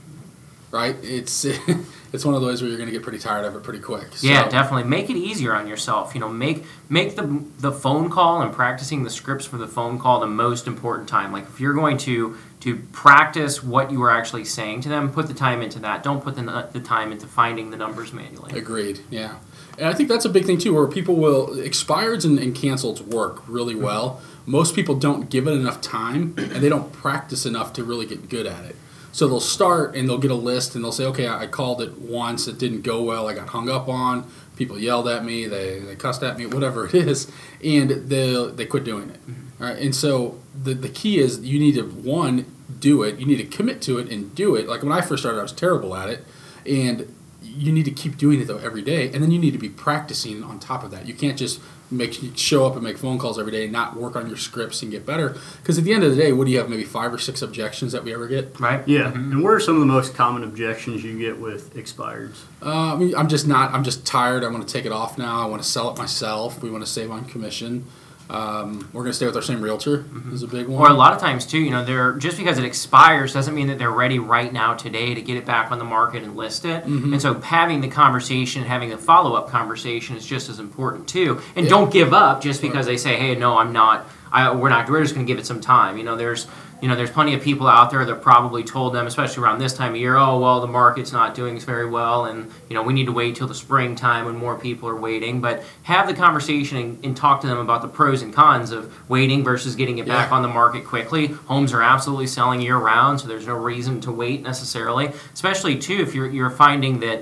Right? 0.71 0.95
It's 1.03 1.45
it's 2.13 2.25
one 2.25 2.35
of 2.35 2.41
those 2.41 2.62
where 2.62 2.69
you're 2.69 2.77
going 2.77 2.89
to 2.89 2.94
get 2.94 3.03
pretty 3.03 3.19
tired 3.19 3.45
of 3.45 3.56
it 3.56 3.63
pretty 3.63 3.79
quick. 3.79 4.07
Yeah, 4.21 4.47
definitely. 4.47 4.89
Make 4.89 5.09
it 5.09 5.15
easier 5.15 5.53
on 5.53 5.68
yourself. 5.68 6.13
You 6.13 6.21
know, 6.21 6.29
make 6.29 6.65
make 6.89 7.15
the 7.15 7.44
the 7.59 7.71
phone 7.71 8.09
call 8.09 8.41
and 8.41 8.53
practicing 8.53 9.03
the 9.03 9.09
scripts 9.09 9.45
for 9.45 9.57
the 9.57 9.67
phone 9.67 10.00
call 10.00 10.19
the 10.19 10.27
most 10.27 10.67
important 10.67 11.07
time. 11.07 11.31
Like 11.31 11.44
if 11.44 11.59
you're 11.59 11.74
going 11.74 11.97
to 12.00 12.38
to 12.62 12.78
practice 12.92 13.63
what 13.63 13.92
you 13.92 14.02
are 14.04 14.12
actually 14.12 14.46
saying 14.46 14.81
to 14.81 14.90
them, 14.90 15.12
put 15.12 15.28
the 15.28 15.34
time 15.34 15.62
into 15.62 15.80
that. 15.80 16.04
Don't 16.04 16.24
put 16.24 16.36
the, 16.36 16.69
the 16.72 16.80
time 16.80 17.12
into 17.12 17.28
finding 17.28 17.72
the 17.72 17.78
numbers 17.78 18.13
manually. 18.13 18.58
Agreed. 18.58 19.02
Yeah, 19.10 19.38
and 19.78 19.88
I 19.88 19.94
think 19.94 20.10
that's 20.10 20.25
a 20.25 20.30
big 20.30 20.46
thing 20.46 20.58
too, 20.58 20.74
where 20.74 20.88
people 20.88 21.16
will 21.16 21.48
expireds 21.48 22.24
and, 22.24 22.40
and 22.40 22.56
canceleds 22.56 23.02
work 23.02 23.44
really 23.48 23.74
mm-hmm. 23.74 23.84
well. 23.84 24.22
Most 24.46 24.75
people 24.75 24.96
don't 24.96 25.30
give 25.30 25.48
it 25.48 25.52
enough 25.52 25.81
time, 25.81 26.36
and 26.38 26.52
they 26.52 26.69
don't 26.69 26.92
practice 26.92 27.46
enough 27.46 27.74
to 27.74 27.84
really 27.84 28.06
get 28.06 28.30
good 28.30 28.46
at 28.46 28.66
it. 28.66 28.75
So 29.12 29.28
they'll 29.28 29.40
start 29.40 29.96
and 29.96 30.08
they'll 30.08 30.18
get 30.18 30.31
a 30.31 30.36
list, 30.36 30.75
and 30.75 30.84
they'll 30.84 30.92
say, 30.92 31.06
"Okay, 31.06 31.28
I 31.28 31.42
I 31.44 31.48
called 31.48 31.81
it 31.81 32.00
once. 32.00 32.48
It 32.48 32.58
didn't 32.58 32.81
go 32.81 33.04
well. 33.04 33.28
I 33.28 33.34
got 33.34 33.50
hung 33.50 33.69
up 33.69 33.90
on. 33.90 34.30
People 34.56 34.78
yelled 34.78 35.08
at 35.08 35.25
me. 35.25 35.48
They, 35.48 35.80
they 35.80 35.96
cussed 35.96 36.24
at 36.24 36.38
me. 36.38 36.46
Whatever 36.46 36.86
it 36.86 36.94
is, 36.94 37.31
and 37.63 37.90
they 37.90 38.52
they 38.56 38.66
quit 38.66 38.84
doing 38.84 39.10
it. 39.10 39.22
Mm-hmm. 39.28 39.63
All 39.63 39.69
right. 39.69 39.80
And 39.80 39.96
so 39.96 40.40
the 40.53 40.74
the 40.74 40.89
key 40.89 41.19
is 41.19 41.39
you 41.42 41.59
need 41.59 41.75
to 41.75 41.83
one 41.83 42.45
do 42.80 43.03
it. 43.03 43.19
You 43.19 43.25
need 43.25 43.38
to 43.38 43.45
commit 43.45 43.81
to 43.83 43.98
it 44.00 44.12
and 44.12 44.33
do 44.36 44.56
it. 44.56 44.68
Like 44.68 44.83
when 44.83 44.92
I 44.92 45.01
first 45.01 45.24
started, 45.24 45.39
I 45.39 45.44
was 45.44 45.51
terrible 45.51 45.95
at 45.95 46.09
it, 46.09 46.25
and 46.65 47.13
you 47.42 47.71
need 47.71 47.86
to 47.86 47.92
keep 47.92 48.18
doing 48.18 48.39
it 48.39 48.45
though 48.45 48.57
every 48.57 48.81
day, 48.81 49.12
and 49.12 49.24
then 49.24 49.31
you 49.31 49.39
need 49.39 49.51
to 49.51 49.59
be 49.59 49.69
practicing 49.69 50.44
on 50.44 50.59
top 50.59 50.83
of 50.83 50.92
that. 50.92 51.07
You 51.07 51.13
can't 51.13 51.38
just 51.38 51.59
make 51.92 52.18
show 52.38 52.65
up 52.65 52.75
and 52.75 52.83
make 52.83 52.98
phone 52.98 53.19
calls 53.19 53.38
every 53.38 53.51
day 53.51 53.63
and 53.63 53.74
not 53.74 53.98
work 53.98 54.15
on 54.15 54.27
your 54.27 54.38
scripts 54.38 54.81
and 54.81 54.92
get 54.92 55.06
better. 55.06 55.36
Because 55.62 55.77
at 55.77 55.83
the 55.83 55.94
end 55.94 56.03
of 56.03 56.12
the 56.12 56.15
day, 56.15 56.31
what 56.31 56.45
do 56.45 56.51
you 56.51 56.57
have? 56.57 56.69
Maybe 56.69 56.86
five 56.86 57.13
or 57.13 57.18
six 57.18 57.42
objections 57.42 57.92
that 57.92 58.03
we 58.03 58.13
ever 58.13 58.27
get. 58.27 58.57
Right? 58.59 58.88
Yeah. 58.88 59.12
And 59.12 59.44
what 59.44 59.51
are 59.51 59.59
some 59.59 59.75
of 59.75 59.81
the 59.81 59.88
most 59.88 60.15
common 60.15 60.44
objections 60.44 61.03
you 61.03 61.18
get 61.19 61.39
with 61.39 61.74
expireds? 61.75 62.38
Uh, 62.62 62.94
I 62.94 62.95
mean, 62.95 63.15
I'm 63.15 63.27
just 63.27 63.48
not. 63.48 63.74
I'm 63.74 63.83
just 63.83 64.06
tired. 64.06 64.44
I 64.44 64.48
want 64.48 64.65
to 64.65 64.74
take 64.74 64.86
it 64.86 64.92
off 64.92 65.18
now. 65.18 65.42
I 65.42 65.45
want 65.45 65.62
to 65.62 65.68
sell 65.68 65.92
it 65.92 65.98
myself. 65.98 66.63
We 66.63 66.71
want 66.71 66.86
to 66.86 66.89
save 66.89 67.12
on 67.12 67.25
commission. 67.25 67.86
Um, 68.31 68.88
we're 68.94 69.01
going 69.01 69.12
to 69.12 69.16
stay 69.16 69.25
with 69.25 69.36
our 69.36 69.42
same 69.42 69.62
realtor. 69.62 70.06
Is 70.31 70.42
a 70.42 70.48
big 70.48 70.68
one. 70.68 70.81
Or 70.81 70.89
a 70.89 70.94
lot 70.94 71.12
of 71.13 71.19
times 71.19 71.45
too, 71.45 71.60
you 71.60 71.69
know, 71.69 71.83
they're 71.83 72.13
just 72.13 72.38
because 72.38 72.57
it 72.57 72.63
expires 72.63 73.33
doesn't 73.33 73.54
mean 73.54 73.68
that 73.68 73.78
they're 73.78 73.92
ready 73.92 74.19
right 74.19 74.54
now 74.54 74.74
today 74.74 75.13
to 75.13 75.22
get 75.22 75.36
it 75.36 75.45
back 75.45 75.69
on 75.69 75.80
the 75.80 75.83
market 75.83 76.24
and 76.24 76.38
list 76.38 76.63
it. 76.63 76.86
Mm-hmm. 76.86 77.12
And 77.12 77.22
so 77.22 77.42
having 77.42 77.81
the 77.81 77.89
conversation, 77.89 78.63
having 78.63 78.89
the 78.89 78.98
follow 78.98 79.33
up 79.33 79.50
conversation 79.50 80.16
is 80.16 80.25
just 80.25 80.48
as 80.50 80.60
important 80.60 81.10
too. 81.10 81.42
And 81.57 81.66
Yeah. 81.66 81.72
don't 81.72 81.92
give 81.92 82.13
up 82.13 82.42
just 82.42 82.62
because 82.62 82.86
they 82.86 82.95
say, 82.95 83.18
"Hey, 83.18 83.36
no, 83.36 83.57
I'm 83.57 83.74
not. 83.74 84.07
I, 84.31 84.50
we're 84.56 84.69
not. 84.69 84.89
We're 84.89 85.01
just 85.01 85.13
going 85.13 85.25
to 85.27 85.31
give 85.31 85.38
it 85.38 85.45
some 85.45 85.60
time." 85.60 85.98
You 85.98 86.06
know, 86.06 86.16
there's 86.16 86.48
you 86.81 86.88
know, 86.88 86.95
there's 86.95 87.12
plenty 87.12 87.36
of 87.36 87.44
people 87.44 87.68
out 87.68 87.92
there 87.92 88.04
that 88.04 88.22
probably 88.22 88.63
told 88.63 88.94
them, 88.94 89.06
especially 89.06 89.44
around 89.44 89.60
this 89.60 89.74
time 89.74 89.92
of 89.92 89.98
year, 89.98 90.16
oh 90.16 90.39
well, 90.39 90.60
the 90.60 90.68
market's 90.68 91.12
not 91.12 91.36
doing 91.36 91.60
very 91.60 91.88
well, 91.88 92.25
and 92.25 92.51
you 92.69 92.74
know, 92.74 92.81
we 92.81 92.92
need 92.92 93.06
to 93.06 93.12
wait 93.12 93.36
till 93.36 93.48
the 93.48 93.54
springtime 93.56 94.25
when 94.25 94.36
more 94.36 94.57
people 94.57 94.89
are 94.89 94.95
waiting. 94.95 95.42
But 95.42 95.63
have 95.83 96.07
the 96.07 96.13
conversation 96.16 96.78
and, 96.78 97.06
and 97.06 97.16
talk 97.16 97.42
to 97.42 97.48
them 97.48 97.60
about 97.60 97.83
the 97.83 97.88
pros 97.88 98.24
and 98.24 98.33
cons 98.33 98.72
of 98.72 98.92
waiting 99.10 99.44
versus 99.44 99.75
getting 99.75 100.00
it 100.00 100.07
back 100.07 100.31
on 100.31 100.42
the 100.42 100.48
market 100.48 100.83
quickly. 100.83 101.28
Homes 101.28 101.72
are 101.72 101.83
absolutely 101.83 102.27
selling 102.27 102.62
year 102.62 102.77
round, 102.77 103.22
so 103.22 103.27
there's 103.27 103.48
no 103.48 103.55
reason 103.55 104.01
to 104.01 104.12
wait 104.12 104.41
necessarily. 104.41 105.12
Especially 105.34 105.77
too, 105.77 106.01
if 106.01 106.15
you're 106.15 106.29
you're 106.29 106.50
finding 106.50 107.00
that. 107.01 107.22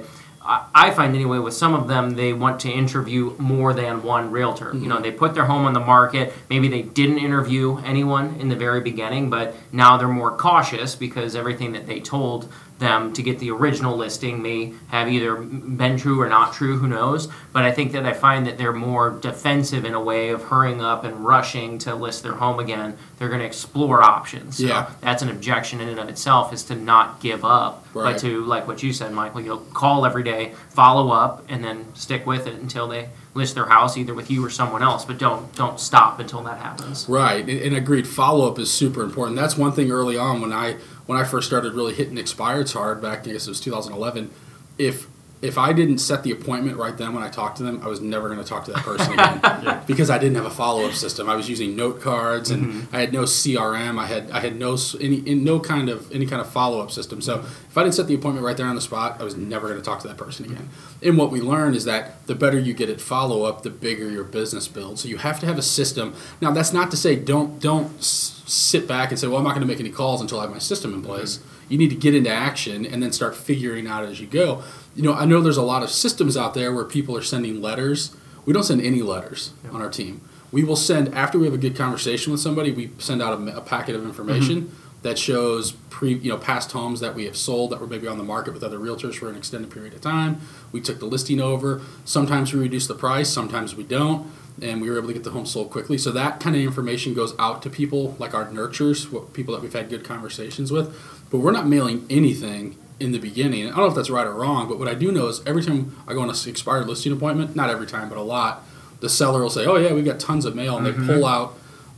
I 0.49 0.89
find 0.91 1.13
anyway 1.13 1.37
with 1.37 1.53
some 1.53 1.75
of 1.75 1.87
them 1.87 2.15
they 2.15 2.33
want 2.33 2.59
to 2.61 2.71
interview 2.71 3.35
more 3.37 3.71
than 3.71 4.01
one 4.01 4.31
realtor. 4.31 4.65
You 4.65 4.79
mm-hmm. 4.79 4.89
know, 4.89 4.99
they 4.99 5.11
put 5.11 5.35
their 5.35 5.45
home 5.45 5.65
on 5.65 5.73
the 5.73 5.79
market. 5.79 6.33
Maybe 6.49 6.67
they 6.67 6.81
didn't 6.81 7.19
interview 7.19 7.77
anyone 7.85 8.35
in 8.39 8.49
the 8.49 8.55
very 8.55 8.81
beginning, 8.81 9.29
but 9.29 9.55
now 9.71 9.97
they're 9.97 10.07
more 10.07 10.35
cautious 10.35 10.95
because 10.95 11.35
everything 11.35 11.73
that 11.73 11.85
they 11.85 11.99
told 11.99 12.51
them 12.79 13.13
to 13.13 13.21
get 13.21 13.39
the 13.39 13.51
original 13.51 13.95
listing 13.95 14.41
may 14.41 14.73
have 14.87 15.07
either 15.09 15.35
been 15.35 15.97
true 15.97 16.19
or 16.19 16.27
not 16.27 16.53
true, 16.53 16.77
who 16.77 16.87
knows. 16.87 17.27
But 17.51 17.63
I 17.63 17.71
think 17.71 17.91
that 17.91 18.05
I 18.05 18.13
find 18.13 18.47
that 18.47 18.57
they're 18.57 18.73
more 18.73 19.09
defensive 19.09 19.85
in 19.85 19.93
a 19.93 20.01
way 20.01 20.29
of 20.29 20.43
hurrying 20.45 20.81
up 20.81 21.03
and 21.03 21.23
rushing 21.25 21.77
to 21.79 21.93
list 21.93 22.23
their 22.23 22.33
home 22.33 22.59
again. 22.59 22.97
They're 23.17 23.27
going 23.29 23.41
to 23.41 23.45
explore 23.45 24.01
options. 24.01 24.57
So 24.57 24.65
Yeah. 24.65 24.87
that's 25.01 25.21
an 25.21 25.29
objection 25.29 25.81
in 25.81 25.89
and 25.89 25.99
of 25.99 26.09
itself 26.09 26.53
is 26.53 26.63
to 26.63 26.75
not 26.75 27.19
give 27.19 27.43
up, 27.45 27.85
Right. 27.93 28.13
but 28.13 28.21
to 28.21 28.43
like 28.45 28.67
what 28.67 28.81
you 28.81 28.93
said, 28.93 29.11
Michael, 29.13 29.41
you'll 29.41 29.57
call 29.73 30.05
every 30.05 30.23
day, 30.23 30.53
follow 30.69 31.11
up, 31.11 31.43
and 31.49 31.63
then 31.63 31.85
stick 31.95 32.25
with 32.25 32.47
it 32.47 32.55
until 32.55 32.87
they 32.87 33.09
list 33.35 33.55
their 33.55 33.65
house 33.65 33.95
either 33.97 34.13
with 34.13 34.31
you 34.31 34.43
or 34.43 34.49
someone 34.49 34.81
else. 34.81 35.03
But 35.05 35.17
don't 35.17 35.53
don't 35.55 35.79
stop 35.79 36.19
until 36.19 36.41
that 36.43 36.59
happens. 36.59 37.05
Right, 37.09 37.41
and, 37.47 37.59
and 37.61 37.75
agreed. 37.75 38.07
Follow 38.07 38.47
up 38.49 38.57
is 38.57 38.71
super 38.71 39.03
important. 39.03 39.35
That's 39.37 39.57
one 39.57 39.71
thing 39.73 39.91
early 39.91 40.17
on 40.17 40.39
when 40.41 40.53
I 40.53 40.77
when 41.09 41.17
I 41.17 41.23
first 41.23 41.47
started 41.47 41.73
really 41.73 41.95
hitting 41.95 42.17
expireds 42.17 42.73
hard 42.73 43.01
back. 43.01 43.27
I 43.27 43.31
guess 43.31 43.47
it 43.47 43.49
was 43.49 43.59
2011. 43.61 44.29
If 44.77 45.07
if 45.41 45.57
I 45.57 45.71
didn't 45.71 45.99
set 45.99 46.23
the 46.23 46.31
appointment 46.31 46.77
right 46.77 46.97
then 46.97 47.13
when 47.13 47.23
I 47.23 47.29
talked 47.29 47.57
to 47.57 47.63
them, 47.63 47.79
I 47.81 47.87
was 47.87 48.01
never 48.01 48.27
going 48.27 48.41
to 48.41 48.45
talk 48.45 48.65
to 48.65 48.71
that 48.71 48.83
person 48.83 49.13
again 49.19 49.81
because 49.87 50.09
I 50.09 50.17
didn't 50.17 50.35
have 50.35 50.45
a 50.45 50.49
follow 50.49 50.85
up 50.85 50.93
system. 50.93 51.29
I 51.29 51.35
was 51.35 51.49
using 51.49 51.77
note 51.77 52.01
cards 52.01 52.51
and 52.51 52.65
mm-hmm. 52.65 52.95
I 52.95 52.99
had 52.99 53.13
no 53.13 53.23
CRM. 53.23 53.97
I 53.97 54.05
had 54.05 54.29
I 54.31 54.41
had 54.41 54.57
no 54.57 54.77
any 54.99 55.17
in 55.19 55.45
no 55.45 55.59
kind 55.59 55.87
of 55.87 56.11
any 56.11 56.25
kind 56.25 56.41
of 56.41 56.49
follow 56.49 56.81
up 56.81 56.91
system. 56.91 57.21
So 57.21 57.37
mm-hmm. 57.37 57.47
if 57.47 57.77
I 57.77 57.83
didn't 57.83 57.95
set 57.95 58.07
the 58.07 58.15
appointment 58.15 58.45
right 58.45 58.57
there 58.57 58.65
on 58.65 58.75
the 58.75 58.81
spot, 58.81 59.21
I 59.21 59.23
was 59.23 59.37
never 59.37 59.69
going 59.69 59.79
to 59.79 59.85
talk 59.85 60.01
to 60.01 60.09
that 60.09 60.17
person 60.17 60.45
again. 60.45 60.69
And 61.01 61.17
what 61.17 61.31
we 61.31 61.39
learned 61.39 61.77
is 61.77 61.85
that 61.85 62.27
the 62.27 62.35
better 62.35 62.59
you 62.59 62.73
get 62.73 62.89
at 62.89 62.99
follow 62.99 63.43
up, 63.43 63.63
the 63.63 63.69
bigger 63.69 64.09
your 64.09 64.25
business 64.25 64.67
builds. 64.67 65.01
So 65.03 65.07
you 65.07 65.17
have 65.17 65.39
to 65.39 65.45
have 65.45 65.57
a 65.57 65.63
system. 65.63 66.15
Now 66.41 66.51
that's 66.51 66.73
not 66.73 66.91
to 66.91 66.97
say 66.97 67.15
don't 67.15 67.61
don't 67.61 68.03
sit 68.49 68.87
back 68.87 69.11
and 69.11 69.19
say, 69.19 69.27
well, 69.27 69.37
I'm 69.37 69.43
not 69.43 69.51
going 69.51 69.61
to 69.61 69.67
make 69.67 69.79
any 69.79 69.91
calls 69.91 70.19
until 70.19 70.39
I 70.39 70.43
have 70.43 70.51
my 70.51 70.59
system 70.59 70.93
in 70.93 70.99
mm-hmm. 70.99 71.07
place. 71.07 71.39
You 71.69 71.77
need 71.77 71.89
to 71.89 71.95
get 71.95 72.15
into 72.15 72.31
action 72.31 72.85
and 72.85 73.01
then 73.01 73.11
start 73.11 73.35
figuring 73.35 73.87
out 73.87 74.03
as 74.03 74.19
you 74.19 74.27
go. 74.27 74.63
You 74.99 75.05
know, 75.05 75.13
I 75.13 75.23
know 75.23 75.39
there's 75.39 75.55
a 75.55 75.61
lot 75.61 75.81
of 75.81 75.89
systems 75.89 76.35
out 76.35 76.53
there 76.53 76.73
where 76.73 76.83
people 76.83 77.15
are 77.15 77.21
sending 77.21 77.61
letters. 77.61 78.13
We 78.45 78.51
don't 78.51 78.63
send 78.63 78.81
any 78.81 79.01
letters 79.01 79.53
on 79.71 79.81
our 79.81 79.89
team. 79.89 80.19
We 80.51 80.65
will 80.65 80.75
send 80.75 81.15
after 81.15 81.39
we 81.39 81.45
have 81.45 81.53
a 81.53 81.57
good 81.57 81.73
conversation 81.73 82.33
with 82.33 82.41
somebody. 82.41 82.73
We 82.73 82.91
send 82.97 83.21
out 83.21 83.39
a, 83.39 83.57
a 83.57 83.61
packet 83.61 83.95
of 83.95 84.03
information 84.03 84.63
mm-hmm. 84.63 85.01
that 85.03 85.17
shows 85.17 85.71
pre, 85.71 86.15
you 86.15 86.29
know, 86.29 86.37
past 86.37 86.73
homes 86.73 86.99
that 86.99 87.15
we 87.15 87.23
have 87.23 87.37
sold 87.37 87.69
that 87.69 87.79
were 87.79 87.87
maybe 87.87 88.07
on 88.07 88.17
the 88.17 88.25
market 88.25 88.53
with 88.53 88.61
other 88.61 88.77
realtors 88.77 89.15
for 89.15 89.29
an 89.29 89.37
extended 89.37 89.71
period 89.71 89.93
of 89.93 90.01
time. 90.01 90.41
We 90.73 90.81
took 90.81 90.99
the 90.99 91.05
listing 91.05 91.39
over. 91.39 91.81
Sometimes 92.03 92.53
we 92.53 92.59
reduce 92.59 92.87
the 92.87 92.95
price. 92.95 93.29
Sometimes 93.29 93.75
we 93.75 93.85
don't 93.85 94.29
and 94.61 94.81
we 94.81 94.89
were 94.89 94.97
able 94.97 95.07
to 95.07 95.13
get 95.13 95.23
the 95.23 95.31
home 95.31 95.45
sold 95.45 95.71
quickly. 95.71 95.97
So 95.97 96.11
that 96.11 96.41
kind 96.41 96.57
of 96.57 96.61
information 96.61 97.13
goes 97.13 97.33
out 97.39 97.61
to 97.61 97.69
people 97.69 98.17
like 98.19 98.33
our 98.33 98.51
nurtures, 98.51 99.09
what 99.09 99.31
people 99.31 99.53
that 99.53 99.61
we've 99.61 99.71
had 99.71 99.89
good 99.89 100.03
conversations 100.03 100.73
with. 100.73 100.93
But 101.29 101.37
we're 101.37 101.53
not 101.53 101.67
mailing 101.67 102.05
anything 102.09 102.75
in 102.99 103.11
the 103.11 103.19
beginning. 103.19 103.65
I 103.65 103.69
don't 103.69 103.77
know 103.77 103.85
if 103.87 103.95
that's 103.95 104.09
right 104.09 104.27
or 104.27 104.33
wrong, 104.33 104.67
but 104.67 104.77
what 104.77 104.87
I 104.87 104.93
do 104.93 105.11
know 105.11 105.27
is 105.27 105.41
every 105.45 105.63
time 105.63 105.95
I 106.07 106.13
go 106.13 106.21
on 106.21 106.29
an 106.29 106.35
expired 106.47 106.87
listing 106.87 107.11
appointment, 107.11 107.55
not 107.55 107.69
every 107.69 107.87
time, 107.87 108.09
but 108.09 108.17
a 108.17 108.21
lot, 108.21 108.63
the 108.99 109.09
seller 109.09 109.41
will 109.41 109.49
say, 109.49 109.65
"Oh 109.65 109.77
yeah, 109.77 109.93
we've 109.93 110.05
got 110.05 110.19
tons 110.19 110.45
of 110.45 110.55
mail," 110.55 110.77
and 110.77 110.85
they 110.85 110.91
pull 110.91 111.23
mm-hmm. 111.23 111.23
out 111.23 111.57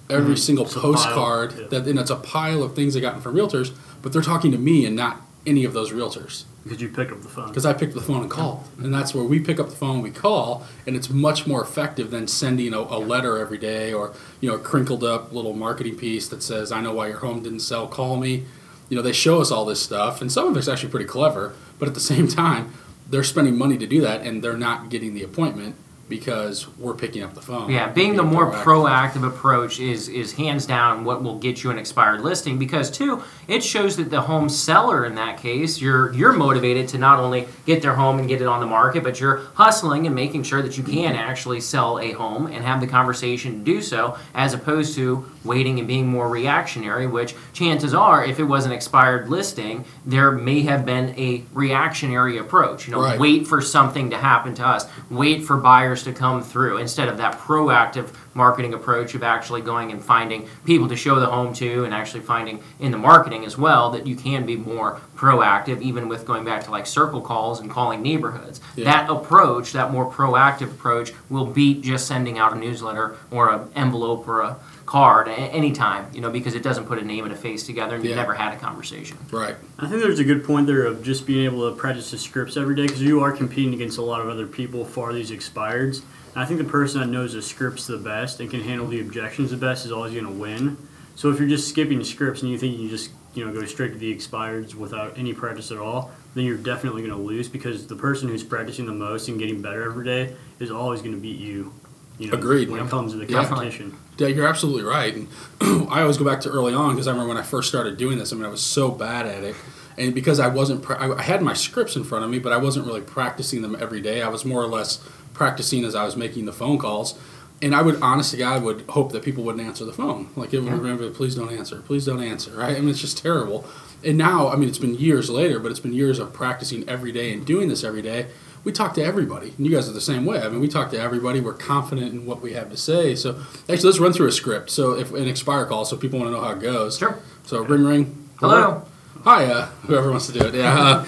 every 0.10 0.34
mm-hmm. 0.34 0.36
single 0.36 0.66
It's 0.66 0.76
postcard 0.76 1.54
yeah. 1.58 1.68
that, 1.68 1.88
and 1.88 2.00
it's 2.00 2.12
a 2.12 2.16
pile 2.16 2.64
of 2.64 2.76
things 2.76 2.94
they 2.94 3.02
gotten 3.02 3.22
from 3.22 3.36
realtors. 3.36 3.74
But 4.02 4.14
they're 4.14 4.22
talking 4.22 4.52
to 4.52 4.58
me 4.58 4.86
and 4.86 4.96
not 4.96 5.22
any 5.46 5.64
of 5.64 5.74
those 5.74 5.92
realtors 5.92 6.44
Because 6.64 6.82
you 6.82 6.90
picked 6.90 7.12
up 7.12 7.22
the 7.22 7.28
phone. 7.28 7.48
because 7.48 7.66
I 7.66 7.74
picked 7.74 7.94
up 7.94 8.00
the 8.00 8.06
phone 8.06 8.22
and 8.22 8.30
called, 8.30 8.64
and 8.78 8.94
that's 8.94 9.16
where 9.16 9.24
we 9.24 9.40
pick 9.40 9.60
up 9.60 9.70
the 9.70 9.76
phone, 9.76 10.02
we 10.02 10.12
call, 10.12 10.66
and 10.86 10.96
it's 10.96 11.10
much 11.10 11.48
more 11.48 11.64
effective 11.64 12.12
than 12.12 12.28
sending 12.28 12.74
a, 12.74 12.80
a 12.80 13.00
letter 13.00 13.40
every 13.40 13.58
day 13.58 13.92
or 13.92 14.14
you 14.40 14.50
know 14.50 14.56
a 14.56 14.60
crinkled 14.60 15.04
up 15.04 15.32
little 15.32 15.54
marketing 15.54 15.96
piece 15.96 16.28
that 16.28 16.44
says, 16.44 16.72
"I 16.72 16.82
know 16.82 16.94
why 16.94 17.08
your 17.08 17.18
home 17.18 17.42
didn't 17.42 17.62
sell. 17.62 17.88
Call 17.88 18.18
me." 18.18 18.46
You 18.92 18.98
know, 18.98 19.04
they 19.04 19.14
show 19.14 19.40
us 19.40 19.52
all 19.52 19.64
this 19.64 19.82
stuff, 19.82 20.20
and 20.20 20.30
some 20.30 20.50
of 20.50 20.58
it's 20.58 20.68
actually 20.68 20.90
pretty 20.90 21.06
clever, 21.06 21.54
but 21.80 21.88
at 21.88 21.94
the 21.94 22.00
same 22.14 22.28
time, 22.28 22.74
they're 23.10 23.24
spending 23.24 23.58
money 23.58 23.78
to 23.78 23.88
do 23.88 24.02
that, 24.02 24.20
and 24.22 24.44
they're 24.44 24.58
not 24.58 24.90
getting 24.90 25.14
the 25.14 25.24
appointment 25.24 25.78
because 26.12 26.68
we're 26.78 26.94
picking 26.94 27.24
up 27.24 27.34
the 27.34 27.42
phone. 27.42 27.72
Yeah, 27.72 27.88
being 27.88 28.18
the 28.18 28.24
more 28.24 28.52
proactive 28.52 29.26
approach 29.26 29.80
is 29.80 30.10
is 30.10 30.34
hands 30.34 30.66
down 30.66 31.06
what 31.06 31.24
will 31.24 31.40
get 31.40 31.64
you 31.64 31.72
an 31.72 31.80
expired 31.80 32.20
listing 32.20 32.60
because 32.60 32.92
two, 32.92 33.24
it 33.48 33.64
shows 33.64 33.96
that 33.96 34.10
the 34.10 34.20
home 34.20 34.50
seller 34.50 35.06
in 35.06 35.16
that 35.16 35.38
case, 35.38 35.80
you're 35.80 36.12
you're 36.14 36.34
motivated 36.34 36.90
to 36.90 36.98
not 36.98 37.18
only 37.18 37.48
get 37.66 37.82
their 37.82 37.96
home 37.96 38.20
and 38.20 38.28
get 38.28 38.42
it 38.42 38.48
on 38.48 38.60
the 38.60 38.66
market, 38.66 39.04
but 39.04 39.22
you're 39.22 39.38
hustling 39.54 40.06
and 40.06 40.14
making 40.14 40.44
sure 40.44 40.62
that 40.62 40.78
you 40.78 40.84
can 40.84 41.16
actually 41.16 41.62
sell 41.62 41.98
a 41.98 42.12
home 42.12 42.46
and 42.46 42.66
have 42.66 42.82
the 42.82 42.88
conversation 42.88 43.60
to 43.60 43.64
do 43.64 43.82
so 43.82 44.18
as 44.36 44.54
opposed 44.54 44.94
to 44.96 45.26
waiting 45.44 45.80
and 45.80 45.88
being 45.88 46.08
more 46.08 46.30
reactionary, 46.30 47.08
which 47.08 47.36
chances 47.54 47.94
are 47.94 48.24
if 48.24 48.40
it 48.40 48.44
was 48.44 48.66
an 48.66 48.72
expired 48.72 49.30
listing, 49.30 49.86
there 50.06 50.32
may 50.32 50.62
have 50.62 50.86
been 50.86 51.10
a 51.18 51.44
reactionary 51.54 52.38
approach. 52.38 52.88
You 52.88 52.94
know, 52.94 53.02
Right. 53.02 53.20
wait 53.20 53.48
for 53.48 53.62
something 53.62 54.10
to 54.12 54.18
happen 54.18 54.54
to 54.56 54.66
us, 54.66 54.86
wait 55.10 55.44
for 55.44 55.58
buyers 55.58 56.04
to 56.04 56.12
come 56.14 56.42
through 56.44 56.78
instead 56.78 57.08
of 57.10 57.18
that 57.18 57.40
proactive 57.40 58.10
marketing 58.34 58.74
approach 58.74 59.14
of 59.16 59.24
actually 59.24 59.62
going 59.62 59.92
and 59.92 60.04
finding 60.04 60.48
people 60.66 60.88
to 60.88 60.96
show 60.96 61.20
the 61.20 61.26
home 61.26 61.54
to 61.54 61.84
and 61.84 61.94
actually 61.94 62.22
finding 62.22 62.62
in 62.80 62.92
the 62.92 62.98
marketing 62.98 63.46
as 63.46 63.58
well 63.58 63.92
that 63.92 64.08
you 64.08 64.16
can 64.16 64.46
be 64.46 64.56
more 64.56 65.00
proactive 65.16 65.82
even 65.82 66.08
with 66.08 66.26
going 66.26 66.44
back 66.46 66.64
to 66.64 66.72
like 66.72 66.86
circle 66.88 67.22
calls 67.22 67.60
and 67.60 67.70
calling 67.70 68.02
neighborhoods 68.02 68.60
Yeah. 68.76 68.86
that 68.86 69.10
approach 69.10 69.74
that 69.74 69.92
more 69.92 70.10
proactive 70.12 70.72
approach 70.72 71.12
will 71.30 71.46
beat 71.46 71.82
just 71.82 72.08
sending 72.08 72.38
out 72.38 72.54
a 72.54 72.56
newsletter 72.56 73.16
or 73.30 73.50
an 73.52 73.70
envelope 73.76 74.28
or 74.28 74.42
a 74.42 74.58
card 74.86 75.28
a- 75.28 75.32
anytime 75.32 76.06
you 76.14 76.22
know 76.22 76.30
because 76.32 76.54
it 76.56 76.64
doesn't 76.64 76.86
put 76.86 76.98
a 77.00 77.06
name 77.06 77.24
and 77.24 77.34
a 77.34 77.38
face 77.38 77.66
together 77.66 77.96
and 77.96 78.04
you've 78.06 78.16
never 78.16 78.34
had 78.34 78.54
a 78.54 78.58
conversation 78.58 79.18
Right. 79.32 79.56
I 79.80 79.88
think 79.88 80.02
there's 80.02 80.20
a 80.20 80.24
good 80.24 80.44
point 80.44 80.68
there 80.68 80.86
of 80.86 81.04
just 81.04 81.26
being 81.26 81.46
able 81.46 81.70
to 81.70 81.76
practice 81.76 82.12
the 82.12 82.18
scripts 82.18 82.58
every 82.58 82.76
day 82.76 82.84
because 82.88 83.02
you 83.02 83.22
are 83.22 83.32
competing 83.32 83.74
against 83.74 83.98
a 83.98 84.02
lot 84.02 84.22
of 84.22 84.28
other 84.30 84.46
people 84.48 84.84
for 84.86 85.14
these 85.14 85.32
expireds. 85.32 86.02
I 86.36 86.46
think 86.46 86.60
the 86.60 86.66
person 86.66 87.02
that 87.02 87.08
knows 87.08 87.34
the 87.34 87.42
scripts 87.42 87.88
the 87.88 87.98
best 87.98 88.40
and 88.40 88.50
can 88.50 88.62
handle 88.62 88.88
the 88.88 89.02
objections 89.02 89.52
the 89.52 89.58
best 89.58 89.86
is 89.86 89.92
always 89.92 90.14
going 90.14 90.26
to 90.26 90.32
win. 90.32 90.78
So 91.16 91.30
if 91.30 91.40
you're 91.40 91.50
just 91.50 91.68
skipping 91.68 92.04
scripts 92.04 92.42
and 92.42 92.52
you 92.52 92.58
think 92.58 92.80
you 92.80 92.90
just 92.90 93.12
you 93.34 93.46
know 93.46 93.54
go 93.54 93.66
straight 93.66 93.94
to 93.94 93.98
the 93.98 94.14
expireds 94.14 94.74
without 94.74 95.18
any 95.18 95.34
practice 95.34 95.72
at 95.72 95.78
all, 95.78 96.12
then 96.34 96.46
you're 96.46 96.58
definitely 96.58 97.02
going 97.02 97.14
to 97.14 97.22
lose 97.22 97.50
because 97.50 97.88
the 97.88 97.96
person 97.96 98.30
who's 98.30 98.44
practicing 98.44 98.86
the 98.86 98.94
most 98.94 99.28
and 99.28 99.38
getting 99.40 99.62
better 99.62 99.84
every 99.84 100.06
day 100.06 100.34
is 100.60 100.72
always 100.72 101.02
going 101.02 101.14
to 101.14 101.20
beat 101.20 101.40
you. 101.40 101.74
You 102.18 102.28
know, 102.28 102.38
Agreed. 102.38 102.70
when 102.70 102.86
it 102.86 102.90
comes 102.90 103.14
to 103.14 103.18
the 103.18 103.26
competition. 103.26 103.98
Yeah, 104.18 104.28
you're 104.28 104.48
absolutely 104.48 104.84
right. 104.84 105.16
And 105.16 105.28
I 105.90 106.02
always 106.02 106.18
go 106.18 106.26
back 106.26 106.42
to 106.42 106.50
early 106.50 106.74
on 106.74 106.92
because 106.92 107.08
I 107.08 107.12
remember 107.12 107.30
when 107.30 107.38
I 107.38 107.42
first 107.46 107.68
started 107.68 107.98
doing 107.98 108.20
this. 108.20 108.32
I 108.32 108.36
mean, 108.36 108.46
I 108.46 108.50
was 108.50 108.62
so 108.62 108.92
bad 108.92 109.26
at 109.26 109.44
it, 109.44 109.56
and 109.98 110.14
because 110.14 110.40
I 110.40 110.48
wasn't, 110.48 110.84
pra- 110.84 111.18
I 111.18 111.22
had 111.24 111.42
my 111.42 111.54
scripts 111.54 111.96
in 111.96 112.04
front 112.04 112.24
of 112.24 112.30
me, 112.30 112.38
but 112.38 112.54
I 112.54 112.58
wasn't 112.58 112.86
really 112.86 113.02
practicing 113.02 113.64
them 113.64 113.76
every 113.80 114.02
day. 114.02 114.22
I 114.22 114.28
was 114.28 114.46
more 114.46 114.62
or 114.62 114.68
less 114.68 115.04
practicing 115.34 115.84
as 115.84 115.96
I 115.96 116.04
was 116.04 116.16
making 116.16 116.46
the 116.46 116.54
phone 116.54 116.78
calls. 116.78 117.18
And 117.62 117.76
I 117.76 117.82
would, 117.84 118.02
honest 118.02 118.32
to 118.32 118.38
God, 118.38 118.64
would 118.64 118.82
hope 118.90 119.12
that 119.12 119.24
people 119.24 119.44
wouldn't 119.44 119.66
answer 119.66 119.86
the 119.86 119.94
phone. 119.94 120.30
Like, 120.36 120.52
it 120.54 120.62
would 120.62 120.72
remember, 120.72 121.10
please 121.12 121.36
don't 121.36 121.52
answer, 121.52 121.82
please 121.82 122.06
don't 122.06 122.22
answer, 122.22 122.52
right? 122.56 122.76
I 122.76 122.80
mean, 122.80 122.90
it's 122.90 123.02
just 123.02 123.20
terrible. 123.20 123.66
And 124.04 124.18
now, 124.18 124.50
I 124.50 124.56
mean, 124.56 124.68
it's 124.68 124.80
been 124.80 124.96
years 124.96 125.30
later, 125.30 125.60
but 125.60 125.70
it's 125.70 125.80
been 125.80 125.94
years 125.94 126.18
of 126.18 126.34
practicing 126.34 126.90
every 126.90 127.12
day 127.12 127.32
and 127.32 127.46
doing 127.46 127.70
this 127.70 127.84
every 127.84 128.02
day. 128.02 128.28
We 128.64 128.72
talk 128.72 128.96
to 128.96 129.04
everybody, 129.04 129.54
and 129.58 129.66
you 129.66 129.76
guys 129.76 129.88
are 129.88 129.94
the 129.94 130.02
same 130.02 130.26
way. 130.26 130.42
I 130.42 130.50
mean, 130.50 130.60
we 130.60 130.68
talk 130.68 130.90
to 130.92 131.00
everybody. 131.00 131.40
We're 131.40 131.54
confident 131.54 132.14
in 132.14 132.26
what 132.26 132.42
we 132.42 132.54
have 132.54 132.72
to 132.72 132.78
say. 132.78 133.14
So, 133.14 133.40
actually, 133.70 133.90
let's 133.90 134.00
run 134.00 134.14
through 134.14 134.28
a 134.28 134.32
script. 134.32 134.72
So, 134.72 134.94
if 134.94 135.14
an 135.14 135.28
expire 135.28 135.66
call, 135.66 135.86
so 135.86 135.98
people 135.98 136.20
want 136.20 136.32
to 136.32 136.36
know 136.38 136.44
how 136.44 136.54
it 136.54 136.62
goes. 136.62 136.98
Sure. 136.98 137.20
So, 137.44 137.64
ring, 137.64 137.84
ring. 137.84 138.30
hello 138.40 138.88
Hi, 139.24 139.46
uh, 139.46 139.68
whoever 139.86 140.10
wants 140.10 140.26
to 140.28 140.34
do 140.34 140.48
it. 140.48 140.56
Yeah. 140.56 140.80
Uh, 140.80 141.06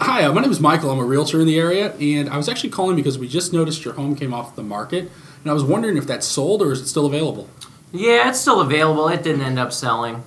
hi, 0.00 0.24
uh, 0.24 0.32
my 0.32 0.40
name 0.40 0.50
is 0.50 0.60
Michael. 0.60 0.90
I'm 0.90 0.98
a 0.98 1.04
realtor 1.04 1.40
in 1.40 1.46
the 1.46 1.58
area, 1.58 1.92
and 1.96 2.28
I 2.28 2.36
was 2.36 2.48
actually 2.48 2.70
calling 2.70 2.96
because 2.96 3.18
we 3.18 3.28
just 3.28 3.52
noticed 3.52 3.84
your 3.84 3.94
home 3.94 4.14
came 4.16 4.32
off 4.32 4.56
the 4.56 4.62
market, 4.62 5.10
and 5.42 5.50
I 5.50 5.54
was 5.54 5.64
wondering 5.64 5.96
if 5.96 6.06
that's 6.06 6.26
sold 6.26 6.62
or 6.62 6.72
is 6.72 6.80
it 6.80 6.86
still 6.86 7.06
available. 7.06 7.48
yeah 7.92 8.28
it's 8.28 8.40
still 8.40 8.60
available 8.60 9.08
it 9.08 9.22
didn't 9.22 9.42
end 9.42 9.58
up 9.58 9.72
selling 9.72 10.22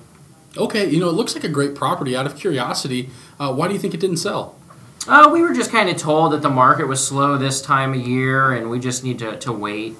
Okay, 0.58 0.88
you 0.88 0.98
know, 1.00 1.10
it 1.10 1.12
looks 1.12 1.34
like 1.34 1.44
a 1.44 1.50
great 1.50 1.74
property. 1.74 2.16
Out 2.16 2.24
of 2.24 2.34
curiosity, 2.36 3.10
uh, 3.38 3.52
why 3.52 3.68
do 3.68 3.74
you 3.74 3.80
think 3.80 3.92
it 3.92 4.00
didn't 4.00 4.16
sell? 4.16 4.56
Uh, 5.06 5.28
we 5.30 5.42
were 5.42 5.52
just 5.52 5.70
kind 5.70 5.90
of 5.90 5.98
told 5.98 6.32
that 6.32 6.40
the 6.40 6.48
market 6.48 6.86
was 6.88 7.06
slow 7.06 7.36
this 7.36 7.60
time 7.60 7.92
of 7.92 8.00
year 8.06 8.52
and 8.52 8.70
we 8.70 8.78
just 8.78 9.04
need 9.04 9.18
to, 9.18 9.36
to 9.38 9.52
wait. 9.52 9.96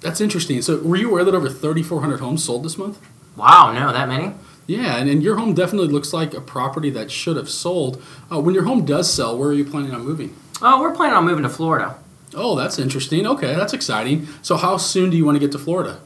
That's 0.00 0.20
interesting. 0.20 0.62
So, 0.62 0.78
were 0.78 0.94
you 0.94 1.10
aware 1.10 1.24
that 1.24 1.34
over 1.34 1.48
3,400 1.48 2.20
homes 2.20 2.44
sold 2.44 2.62
this 2.64 2.78
month? 2.78 3.00
Wow, 3.36 3.72
no, 3.72 3.92
that 3.92 4.06
many? 4.08 4.34
Yeah, 4.66 4.96
and, 4.96 5.08
and 5.10 5.22
your 5.22 5.36
home 5.36 5.54
definitely 5.54 5.88
looks 5.88 6.12
like 6.12 6.34
a 6.34 6.40
property 6.40 6.88
that 6.90 7.10
should 7.10 7.36
have 7.36 7.48
sold. 7.50 8.02
Uh, 8.30 8.40
when 8.40 8.54
your 8.54 8.64
home 8.64 8.84
does 8.84 9.12
sell, 9.12 9.36
where 9.36 9.48
are 9.48 9.52
you 9.54 9.64
planning 9.64 9.92
on 9.92 10.04
moving? 10.04 10.34
Oh, 10.62 10.80
we're 10.80 10.94
planning 10.94 11.16
on 11.16 11.24
moving 11.24 11.42
to 11.42 11.48
Florida. 11.48 11.96
Oh, 12.34 12.54
that's 12.56 12.78
interesting. 12.78 13.26
Okay, 13.26 13.54
that's 13.54 13.72
exciting. 13.72 14.28
So, 14.40 14.56
how 14.56 14.76
soon 14.76 15.10
do 15.10 15.16
you 15.16 15.24
want 15.24 15.36
to 15.36 15.40
get 15.40 15.52
to 15.52 15.58
Florida? 15.58 16.00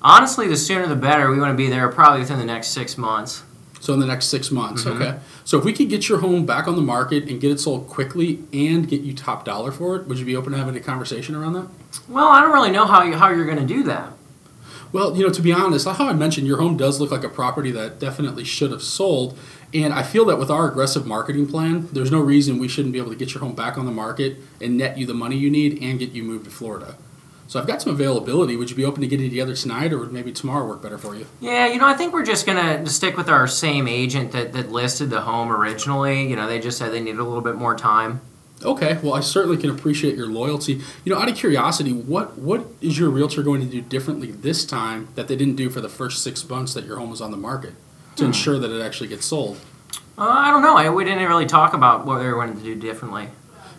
Honestly, 0.00 0.48
the 0.48 0.56
sooner 0.56 0.86
the 0.86 0.96
better. 0.96 1.30
We 1.30 1.38
want 1.38 1.52
to 1.52 1.56
be 1.56 1.68
there 1.68 1.88
probably 1.88 2.20
within 2.20 2.38
the 2.38 2.44
next 2.44 2.68
six 2.68 2.96
months. 2.96 3.42
So, 3.80 3.92
in 3.94 4.00
the 4.00 4.06
next 4.06 4.26
six 4.26 4.50
months, 4.50 4.84
Mm-hmm. 4.84 5.02
okay. 5.02 5.18
So, 5.44 5.58
if 5.58 5.64
we 5.64 5.72
could 5.72 5.88
get 5.88 6.08
your 6.08 6.18
home 6.18 6.46
back 6.46 6.66
on 6.66 6.74
the 6.76 6.82
market 6.82 7.28
and 7.28 7.40
get 7.40 7.52
it 7.52 7.60
sold 7.60 7.86
quickly 7.88 8.42
and 8.52 8.88
get 8.88 9.02
you 9.02 9.12
top 9.14 9.44
dollar 9.44 9.70
for 9.70 9.96
it, 9.96 10.06
would 10.08 10.18
you 10.18 10.24
be 10.24 10.34
open 10.34 10.52
to 10.52 10.58
having 10.58 10.74
a 10.76 10.80
conversation 10.80 11.34
around 11.36 11.52
that? 11.52 11.68
Well, 12.08 12.26
I 12.28 12.40
don't 12.40 12.52
really 12.52 12.70
know 12.72 12.86
how, 12.86 13.02
you, 13.02 13.14
how 13.16 13.28
you're 13.30 13.46
going 13.46 13.58
to 13.58 13.66
do 13.66 13.82
that. 13.84 14.10
Well, 14.92 15.16
you 15.16 15.26
know, 15.26 15.32
to 15.32 15.42
be 15.42 15.52
honest, 15.52 15.86
like 15.86 15.96
how 15.96 16.08
I 16.08 16.14
mentioned, 16.14 16.46
your 16.46 16.58
home 16.58 16.76
does 16.76 17.00
look 17.00 17.10
like 17.10 17.24
a 17.24 17.28
property 17.28 17.70
that 17.72 17.98
definitely 17.98 18.44
should 18.44 18.70
have 18.70 18.82
sold. 18.82 19.38
And 19.74 19.92
I 19.92 20.02
feel 20.02 20.24
that 20.26 20.38
with 20.38 20.50
our 20.50 20.68
aggressive 20.68 21.06
marketing 21.06 21.46
plan, 21.46 21.88
there's 21.92 22.10
no 22.10 22.20
reason 22.20 22.58
we 22.58 22.68
shouldn't 22.68 22.92
be 22.92 22.98
able 22.98 23.10
to 23.10 23.16
get 23.16 23.34
your 23.34 23.42
home 23.42 23.54
back 23.54 23.76
on 23.76 23.84
the 23.84 23.92
market 23.92 24.38
and 24.60 24.78
net 24.78 24.96
you 24.96 25.04
the 25.04 25.14
money 25.14 25.36
you 25.36 25.50
need 25.50 25.82
and 25.82 25.98
get 25.98 26.12
you 26.12 26.22
moved 26.22 26.46
to 26.46 26.50
Florida. 26.50 26.96
So 27.48 27.58
I've 27.58 27.66
got 27.66 27.80
some 27.80 27.92
availability. 27.92 28.56
Would 28.56 28.68
you 28.68 28.76
be 28.76 28.84
open 28.84 29.00
to 29.00 29.06
getting 29.06 29.28
together 29.28 29.54
tonight 29.54 29.92
or 29.92 29.98
would 29.98 30.12
maybe 30.12 30.32
tomorrow 30.32 30.66
work 30.66 30.82
better 30.82 30.98
for 30.98 31.14
you? 31.14 31.26
Yeah, 31.40 31.66
you 31.66 31.78
know, 31.78 31.86
I 31.86 31.94
think 31.94 32.12
we're 32.12 32.24
just 32.24 32.46
to 32.46 32.86
stick 32.86 33.16
with 33.16 33.30
our 33.30 33.48
same 33.48 33.88
agent 33.88 34.32
that, 34.32 34.52
that 34.52 34.70
listed 34.70 35.08
the 35.08 35.22
home 35.22 35.50
originally. 35.50 36.28
You 36.28 36.36
know, 36.36 36.46
they 36.46 36.60
just 36.60 36.76
said 36.76 36.92
they 36.92 37.00
needed 37.00 37.20
a 37.20 37.24
little 37.24 37.40
bit 37.40 37.56
more 37.56 37.74
time. 37.74 38.20
Okay, 38.64 38.98
well, 39.02 39.14
I 39.14 39.20
certainly 39.20 39.56
can 39.56 39.70
appreciate 39.70 40.16
your 40.16 40.26
loyalty. 40.26 40.80
You 41.04 41.14
know, 41.14 41.18
out 41.18 41.28
of 41.28 41.36
curiosity, 41.36 41.92
what 41.92 42.38
what 42.38 42.66
is 42.80 42.98
your 42.98 43.08
realtor 43.10 43.42
going 43.42 43.60
to 43.60 43.66
do 43.66 43.80
differently 43.80 44.32
this 44.32 44.64
time 44.64 45.08
that 45.14 45.28
they 45.28 45.36
didn't 45.36 45.56
do 45.56 45.70
for 45.70 45.80
the 45.80 45.88
first 45.88 46.22
six 46.24 46.48
months 46.48 46.74
that 46.74 46.84
your 46.84 46.98
home 46.98 47.10
was 47.10 47.20
on 47.20 47.30
the 47.30 47.36
market 47.36 47.74
to 48.16 48.24
ensure 48.24 48.58
that 48.58 48.70
it 48.70 48.82
actually 48.82 49.08
gets 49.08 49.26
sold? 49.26 49.60
Uh, 50.18 50.26
I 50.28 50.50
don't 50.50 50.62
know. 50.62 50.76
I, 50.76 50.90
we 50.90 51.04
didn't 51.04 51.28
really 51.28 51.46
talk 51.46 51.72
about 51.72 52.04
what 52.04 52.18
they 52.18 52.26
were 52.26 52.34
going 52.34 52.56
to 52.56 52.62
do 52.62 52.74
differently. 52.74 53.28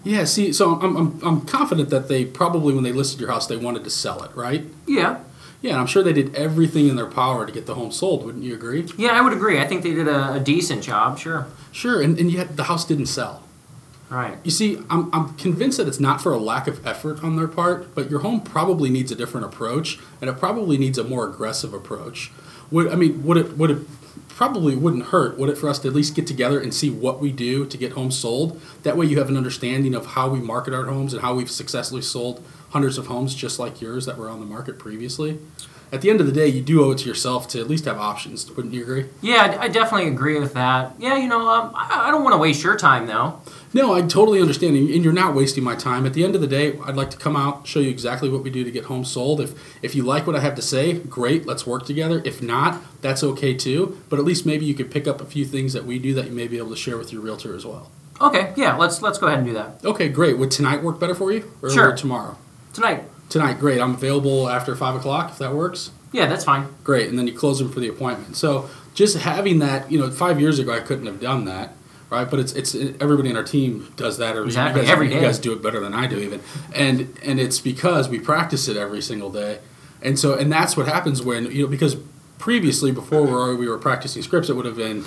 Yeah, 0.06 0.24
see, 0.24 0.54
so 0.54 0.80
I'm, 0.80 0.96
I'm, 0.96 1.20
I'm 1.22 1.42
confident 1.42 1.90
that 1.90 2.08
they 2.08 2.24
probably, 2.24 2.74
when 2.74 2.86
they 2.86 2.94
listed 2.94 3.20
your 3.20 3.30
house, 3.30 3.48
they 3.48 3.58
wanted 3.58 3.84
to 3.84 3.90
sell 3.90 4.24
it, 4.24 4.34
right? 4.34 4.64
Yeah. 4.88 5.20
Yeah, 5.62 5.72
and 5.72 5.82
I'm 5.82 5.88
sure 5.88 6.02
they 6.02 6.14
did 6.14 6.34
everything 6.36 6.88
in 6.88 6.96
their 6.96 7.06
power 7.06 7.46
to 7.46 7.52
get 7.52 7.66
the 7.66 7.76
home 7.76 7.92
sold. 7.92 8.26
Wouldn't 8.26 8.46
you 8.46 8.54
agree? 8.54 8.88
Yeah, 8.98 9.10
I 9.10 9.20
would 9.20 9.34
agree. 9.34 9.60
I 9.60 9.68
think 9.68 9.84
they 9.84 9.94
did 9.94 10.08
a, 10.08 10.36
a 10.36 10.40
decent 10.40 10.84
job, 10.84 11.20
sure. 11.20 11.48
Sure, 11.74 12.02
and, 12.02 12.18
and 12.18 12.32
yet 12.32 12.56
the 12.56 12.64
house 12.64 12.86
didn't 12.86 13.08
sell. 13.08 13.44
Right. 14.10 14.38
You 14.44 14.52
see, 14.52 14.80
I'm, 14.90 15.14
I'm 15.14 15.36
convinced 15.36 15.78
that 15.78 15.88
it's 15.88 16.00
not 16.00 16.22
for 16.22 16.34
a 16.34 16.38
lack 16.38 16.68
of 16.68 16.86
effort 16.86 17.24
on 17.24 17.36
their 17.36 17.48
part, 17.48 17.94
but 17.94 18.10
your 18.10 18.22
home 18.22 18.42
probably 18.42 18.90
needs 18.90 19.12
a 19.12 19.16
different 19.16 19.46
approach, 19.46 20.00
and 20.20 20.30
it 20.30 20.38
probably 20.38 20.78
needs 20.78 20.98
a 20.98 21.04
more 21.04 21.28
aggressive 21.30 21.74
approach. 21.74 22.32
Would 22.72 22.92
I 22.92 22.96
mean, 22.96 23.24
would 23.24 23.38
it 23.38 23.58
would 23.58 23.72
it 23.72 23.88
probably 24.30 24.76
wouldn't 24.76 25.08
hurt, 25.08 25.38
would 25.38 25.50
it, 25.50 25.58
for 25.58 25.70
us 25.70 25.80
to 25.80 25.88
at 25.90 25.94
least 25.94 26.16
get 26.16 26.26
together 26.26 26.60
and 26.60 26.74
see 26.74 26.90
what 26.90 27.20
we 27.20 27.32
do 27.32 27.66
to 27.66 27.78
get 27.78 27.92
homes 27.92 28.18
sold? 28.18 28.60
That 28.84 28.98
way, 28.98 29.06
you 29.06 29.20
have 29.20 29.30
an 29.30 29.38
understanding 29.38 29.94
of 29.94 30.06
how 30.08 30.30
we 30.30 30.40
market 30.40 30.74
our 30.74 30.86
homes 30.86 31.14
and 31.14 31.22
how 31.22 31.36
we've 31.36 31.52
successfully 31.52 32.02
sold 32.02 32.44
hundreds 32.70 32.98
of 32.98 33.08
homes 33.08 33.36
just 33.36 33.60
like 33.60 33.82
yours 33.82 34.06
that 34.06 34.18
were 34.18 34.30
on 34.30 34.40
the 34.40 34.46
market 34.46 34.80
previously. 34.80 35.40
At 35.92 36.02
the 36.02 36.10
end 36.12 36.22
of 36.22 36.28
the 36.28 36.32
day, 36.32 36.48
you 36.48 36.62
do 36.62 36.86
owe 36.86 36.92
it 36.92 37.00
to 37.00 37.08
yourself 37.08 37.48
to 37.50 37.60
at 37.60 37.68
least 37.68 37.86
have 37.86 37.98
options. 37.98 38.50
Wouldn't 38.52 38.74
you 38.74 38.84
agree? 38.84 39.08
Yeah, 39.22 39.58
I 39.60 39.68
definitely 39.70 40.08
agree 40.08 40.40
with 40.40 40.54
that. 40.54 40.94
Yeah, 41.00 41.18
you 41.18 41.28
know, 41.28 41.50
um, 41.50 41.72
I 41.74 42.08
I 42.08 42.12
don't 42.12 42.24
want 42.24 42.34
to 42.34 42.38
waste 42.38 42.64
your 42.64 42.78
time 42.78 43.08
though. 43.08 43.42
No, 43.74 43.94
I 43.94 44.02
totally 44.02 44.42
understand, 44.42 44.76
and 44.76 45.04
you're 45.04 45.14
not 45.14 45.36
wasting 45.36 45.64
my 45.64 45.76
time. 45.76 46.06
At 46.08 46.14
the 46.14 46.24
end 46.24 46.34
of 46.34 46.42
the 46.42 46.48
day, 46.48 46.78
I'd 46.86 46.96
like 46.96 47.12
to 47.12 47.18
come 47.18 47.36
out, 47.36 47.68
show 47.68 47.80
you 47.80 47.90
exactly 47.90 48.28
what 48.28 48.42
we 48.44 48.50
do 48.50 48.64
to 48.64 48.72
get 48.72 48.86
homes 48.86 49.12
sold. 49.12 49.40
If 49.40 49.54
if 49.84 49.94
you 49.94 50.04
like 50.04 50.26
what 50.26 50.36
I 50.36 50.40
have 50.40 50.56
to 50.56 50.62
say, 50.62 50.94
great, 50.94 51.46
let's 51.46 51.68
work 51.68 51.86
together. 51.86 52.22
If 52.26 52.42
not, 52.42 52.82
that's 53.02 53.24
okay 53.24 53.54
too. 53.54 54.02
But 54.10 54.18
at 54.18 54.26
least 54.26 54.46
maybe 54.46 54.66
you 54.66 54.74
could 54.74 54.90
pick 54.90 55.08
up 55.08 55.22
a 55.22 55.26
few 55.26 55.46
things 55.46 55.74
that 55.74 55.86
we 55.86 56.00
do 56.00 56.14
that 56.16 56.26
you 56.26 56.32
may 56.32 56.48
be 56.48 56.58
able 56.58 56.72
to 56.72 56.76
share 56.76 56.98
with 56.98 57.14
your 57.14 57.22
realtor 57.22 57.56
as 57.56 57.66
well. 57.66 57.92
Okay, 58.20 58.54
yeah, 58.58 58.76
let's 58.76 59.02
let's 59.02 59.18
go 59.20 59.28
ahead 59.28 59.40
and 59.40 59.48
do 59.48 59.54
that 59.54 59.80
Okay, 59.86 60.10
great. 60.10 60.38
Would 60.38 60.52
tonight 60.52 60.82
work 60.84 61.00
better 61.00 61.16
for 61.16 61.32
you, 61.32 61.50
or 61.62 61.70
Sure. 61.70 61.88
would 61.90 61.98
tomorrow? 61.98 62.38
tonight. 62.74 63.04
Tonight, 63.30 63.60
great. 63.60 63.80
I'm 63.80 63.94
available 63.94 64.50
after 64.50 64.76
five 64.76 64.96
o'clock 64.96 65.30
if 65.32 65.38
that 65.38 65.54
works. 65.54 65.92
Yeah, 66.12 66.26
that's 66.26 66.44
fine. 66.44 66.66
Great, 66.84 67.08
and 67.10 67.20
then 67.20 67.28
you 67.28 67.34
close 67.34 67.60
them 67.60 67.72
for 67.72 67.80
the 67.80 67.88
appointment. 67.88 68.36
So 68.36 68.68
just 68.96 69.16
having 69.18 69.60
that, 69.60 69.92
you 69.92 70.00
know, 70.00 70.10
five 70.10 70.40
years 70.42 70.58
ago 70.58 70.74
I 70.74 70.80
couldn't 70.80 71.06
have 71.06 71.20
done 71.22 71.46
that, 71.46 71.74
right? 72.10 72.30
But 72.30 72.40
it's 72.40 72.54
it's 72.54 72.76
everybody 73.00 73.30
in 73.30 73.38
our 73.38 73.44
team 73.44 73.92
does 73.96 74.18
that, 74.18 74.36
or 74.36 74.46
Exactly, 74.46 74.82
you 74.82 74.88
guys, 74.88 74.94
every 74.94 75.14
you 75.14 75.20
guys 75.20 75.40
do 75.40 75.54
it 75.54 75.62
better 75.62 75.80
than 75.80 75.94
I 75.94 76.08
do 76.08 76.18
even, 76.20 76.42
and 76.74 77.18
and 77.24 77.40
it's 77.40 77.60
because 77.60 78.10
we 78.10 78.20
practice 78.20 78.68
it 78.68 78.78
every 78.78 79.02
single 79.02 79.32
day, 79.32 79.60
and 80.02 80.18
so 80.18 80.34
and 80.38 80.52
that's 80.52 80.76
what 80.78 80.88
happens 80.88 81.22
when 81.22 81.46
you 81.52 81.64
know 81.64 81.68
because 81.68 81.98
previously 82.38 82.92
before 82.92 83.24
we 83.24 83.32
were, 83.32 83.56
we 83.56 83.68
were 83.68 83.78
practicing 83.78 84.22
scripts, 84.24 84.50
it 84.50 84.56
would 84.56 84.66
have 84.66 84.78
been, 84.78 85.04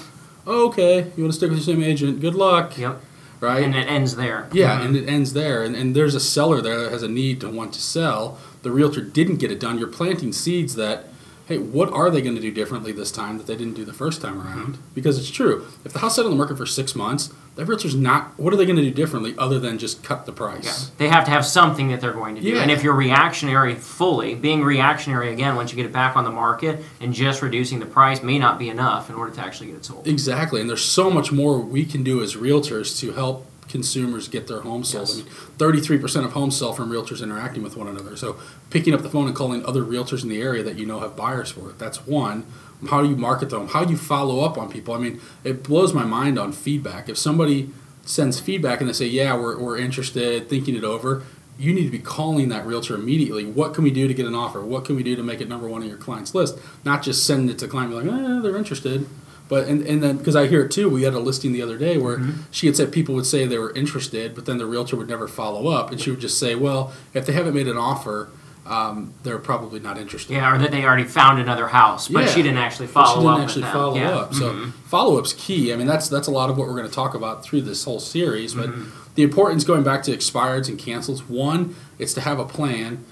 oh, 0.47 0.68
okay, 0.68 1.11
you 1.16 1.25
want 1.25 1.32
to 1.32 1.37
stick 1.37 1.49
with 1.50 1.59
the 1.59 1.64
same 1.64 1.82
agent, 1.82 2.21
good 2.21 2.35
luck, 2.35 2.76
Yep. 2.76 3.00
right? 3.40 3.64
And 3.64 3.75
it 3.75 3.88
ends 3.88 4.16
there. 4.16 4.49
Yeah, 4.52 4.76
mm-hmm. 4.76 4.87
and 4.87 4.97
it 4.97 5.09
ends 5.09 5.32
there. 5.32 5.64
And, 5.64 5.75
and 5.75 5.97
there's 5.97 6.14
a 6.14 6.21
seller 6.21 6.61
there 6.61 6.78
that 6.82 6.92
has 6.92 7.02
a 7.02 7.09
need 7.09 7.40
to 7.40 7.49
want 7.49 7.73
to 7.73 7.80
sell. 7.80 8.38
The 8.62 8.71
realtor 8.71 9.00
didn't 9.00 9.37
get 9.37 9.50
it 9.50 9.59
done. 9.59 9.78
You're 9.78 9.88
planting 9.88 10.32
seeds 10.32 10.75
that, 10.76 11.06
hey, 11.52 11.59
what 11.59 11.92
are 11.92 12.11
they 12.11 12.23
going 12.23 12.35
to 12.35 12.40
do 12.40 12.50
differently 12.50 12.92
this 12.92 13.12
time 13.12 13.37
that 13.37 13.47
they 13.47 13.54
didn't 13.54 13.75
do 13.75 13.85
the 13.85 13.92
first 13.92 14.23
time 14.23 14.40
around? 14.40 14.75
Mm-hmm. 14.75 14.82
Because 14.94 15.18
it's 15.18 15.30
true. 15.30 15.66
If 15.85 15.92
the 15.92 15.99
house 15.99 16.16
sat 16.16 16.25
on 16.25 16.30
the 16.30 16.37
market 16.37 16.56
for 16.56 16.64
six 16.64 16.94
months, 16.94 17.30
that 17.56 17.66
realtor's 17.66 17.94
not, 17.94 18.38
what 18.38 18.54
are 18.54 18.56
they 18.56 18.64
going 18.64 18.76
to 18.76 18.82
do 18.82 18.90
differently 18.90 19.35
other 19.37 19.59
than 19.59 19.78
just 19.78 20.02
cut 20.02 20.25
the 20.25 20.32
Yeah. 20.32 20.37
price? 20.38 20.90
They 20.97 21.09
have 21.09 21.25
to 21.26 21.30
have 21.30 21.44
something 21.44 21.88
that 21.88 22.00
they're 22.00 22.12
going 22.14 22.37
to 22.37 22.40
do. 22.40 22.49
Yeah. 22.49 22.62
And 22.62 22.71
if 22.71 22.82
you're 22.82 22.94
reactionary 22.94 23.75
fully, 23.75 24.35
being 24.35 24.64
reactionary 24.64 25.30
again 25.30 25.54
once 25.54 25.71
you 25.71 25.76
get 25.76 25.85
it 25.85 25.92
back 25.92 26.16
on 26.16 26.25
the 26.25 26.30
market 26.30 26.82
and 27.00 27.12
just 27.12 27.42
reducing 27.42 27.78
the 27.80 27.87
price 27.87 28.23
may 28.23 28.38
not 28.38 28.59
be 28.59 28.71
enough 28.71 29.11
in 29.11 29.16
order 29.16 29.35
to 29.35 29.40
actually 29.42 29.66
get 29.66 29.76
it 29.76 29.85
sold. 29.85 30.09
Exactly. 30.09 30.61
And 30.62 30.71
there's 30.71 30.85
so 30.85 31.11
much 31.11 31.30
more 31.30 31.59
we 31.59 31.85
can 31.85 32.02
do 32.02 32.23
as 32.23 32.35
realtors 32.35 32.99
to 33.00 33.12
help 33.12 33.47
consumers 33.73 34.29
get 34.29 34.47
their 34.47 34.61
homes 34.61 34.91
sold. 34.91 35.09
Yes. 35.09 35.21
I 35.21 35.67
mean, 35.67 35.81
33% 35.81 36.25
of 36.26 36.33
homes 36.33 36.57
sell 36.57 36.75
from 36.75 36.91
realtors 36.91 37.23
interacting 37.23 37.62
with 37.62 37.75
one 37.75 37.88
another. 37.88 38.17
So 38.17 38.37
picking 38.71 38.93
up 38.95 39.00
the 39.02 39.09
phone 39.09 39.26
and 39.26 39.35
calling 39.35 39.64
other 39.64 39.83
realtors 39.83 40.23
in 40.23 40.29
the 40.29 40.41
area 40.41 40.62
that 40.62 40.79
you 40.79 40.85
know 40.85 41.00
have 41.00 41.17
buyers 41.17 41.50
for 41.50 41.71
it. 41.71 41.79
That's 41.79 42.07
one. 42.07 42.47
How 42.91 43.00
do 43.00 43.09
you 43.09 43.17
market 43.17 43.49
them? 43.49 43.69
How 43.69 43.85
do 43.85 43.91
you 43.91 43.97
follow 43.97 44.41
up 44.45 44.59
on 44.59 44.71
people? 44.71 44.93
I 44.93 44.99
mean, 44.99 45.21
it 45.43 45.62
blows 45.62 45.95
my 45.95 46.05
mind 46.05 46.38
on 46.38 46.52
feedback. 46.52 47.09
If 47.09 47.17
somebody 47.17 47.71
sends 48.05 48.38
feedback 48.38 48.81
and 48.81 48.88
they 48.88 48.93
say, 48.93 49.07
yeah, 49.07 49.35
we're, 49.37 49.59
we're 49.59 49.79
interested, 49.79 50.50
thinking 50.50 50.76
it 50.76 50.85
over, 50.85 51.23
you 51.59 51.73
need 51.73 51.85
to 51.85 51.91
be 51.91 51.99
calling 51.99 52.50
that 52.50 52.67
realtor 52.67 52.95
immediately. 52.95 53.47
What 53.47 53.73
can 53.73 53.85
we 53.85 53.91
do 53.91 54.07
to 54.07 54.14
get 54.14 54.26
an 54.26 54.35
offer? 54.35 54.61
What 54.61 54.85
can 54.85 54.97
we 54.97 55.02
do 55.02 55.17
to 55.17 55.23
make 55.23 55.41
it 55.41 55.49
number 55.49 55.69
one 55.69 55.83
on 55.83 55.88
your 55.88 55.97
client's 55.97 56.35
list? 56.35 56.59
Not 56.85 57.02
just 57.02 57.26
sending 57.26 57.49
it 57.49 57.59
to 57.61 57.67
the 57.67 57.71
client, 57.71 57.93
and 57.95 58.05
be 58.05 58.11
like, 58.11 58.21
eh, 58.21 58.41
they're 58.43 58.57
interested. 58.57 59.07
But 59.52 59.68
and, 59.68 59.82
and 59.87 60.02
then 60.02 60.16
because 60.16 60.35
I 60.35 60.47
hear 60.47 60.62
it 60.62 60.71
too, 60.71 60.88
we 60.88 61.02
had 61.02 61.12
a 61.12 61.18
listing 61.18 61.52
the 61.52 61.61
other 61.61 61.76
day 61.76 61.99
where 61.99 62.18
she 62.50 62.66
had 62.68 62.75
said 62.75 62.90
people 62.90 63.14
would 63.16 63.26
say 63.26 63.44
they 63.47 63.59
were 63.59 63.75
interested, 63.75 64.35
but 64.35 64.47
then 64.47 64.56
the 64.56 64.64
realtor 64.64 64.97
would 64.97 65.11
never 65.11 65.28
follow 65.28 65.68
up, 65.68 65.90
and 65.92 66.00
she 66.00 66.09
would 66.09 66.21
just 66.21 66.38
say, 66.38 66.54
well, 66.54 66.90
if 67.12 67.26
they 67.26 67.35
haven't 67.35 67.52
made 67.52 67.68
an 67.68 67.76
offer, 67.76 68.30
um, 68.64 69.12
they're 69.25 69.38
probably 69.38 69.78
not 69.78 69.99
interested. 69.99 70.32
Yeah, 70.32 70.54
or 70.54 70.56
that 70.56 70.71
they 70.71 70.85
already 70.87 71.04
found 71.04 71.38
another 71.38 71.66
house, 71.68 72.09
but 72.09 72.21
Yeah. 72.25 72.26
she 72.30 72.40
didn't 72.42 72.61
actually 72.66 72.87
follow 72.87 73.16
she 73.16 73.21
didn't 73.21 73.35
up. 73.35 73.40
actually 73.47 73.62
follow 73.64 73.94
yeah. 73.97 74.11
up. 74.21 74.32
So 74.35 74.54
Mhm. 74.54 74.73
follow 74.87 75.18
up's 75.18 75.35
key. 75.35 75.71
I 75.71 75.76
mean, 75.76 75.87
that's 75.87 76.09
that's 76.09 76.28
a 76.28 76.30
lot 76.30 76.49
of 76.49 76.56
what 76.56 76.66
we're 76.66 76.76
going 76.80 76.88
to 76.88 76.95
talk 77.02 77.15
about 77.15 77.45
through 77.45 77.60
this 77.60 77.84
whole 77.84 78.00
series. 78.00 78.54
But 78.54 78.71
Mm-hmm. 78.71 78.84
the 79.17 79.23
importance 79.23 79.65
going 79.65 79.82
back 79.82 80.02
to 80.04 80.17
expireds 80.17 80.67
and 80.71 80.78
cancels. 80.78 81.28
One, 81.28 81.75
it's 81.99 82.15
to 82.15 82.23
have 82.23 82.38
a 82.38 82.47
plan. 82.47 83.04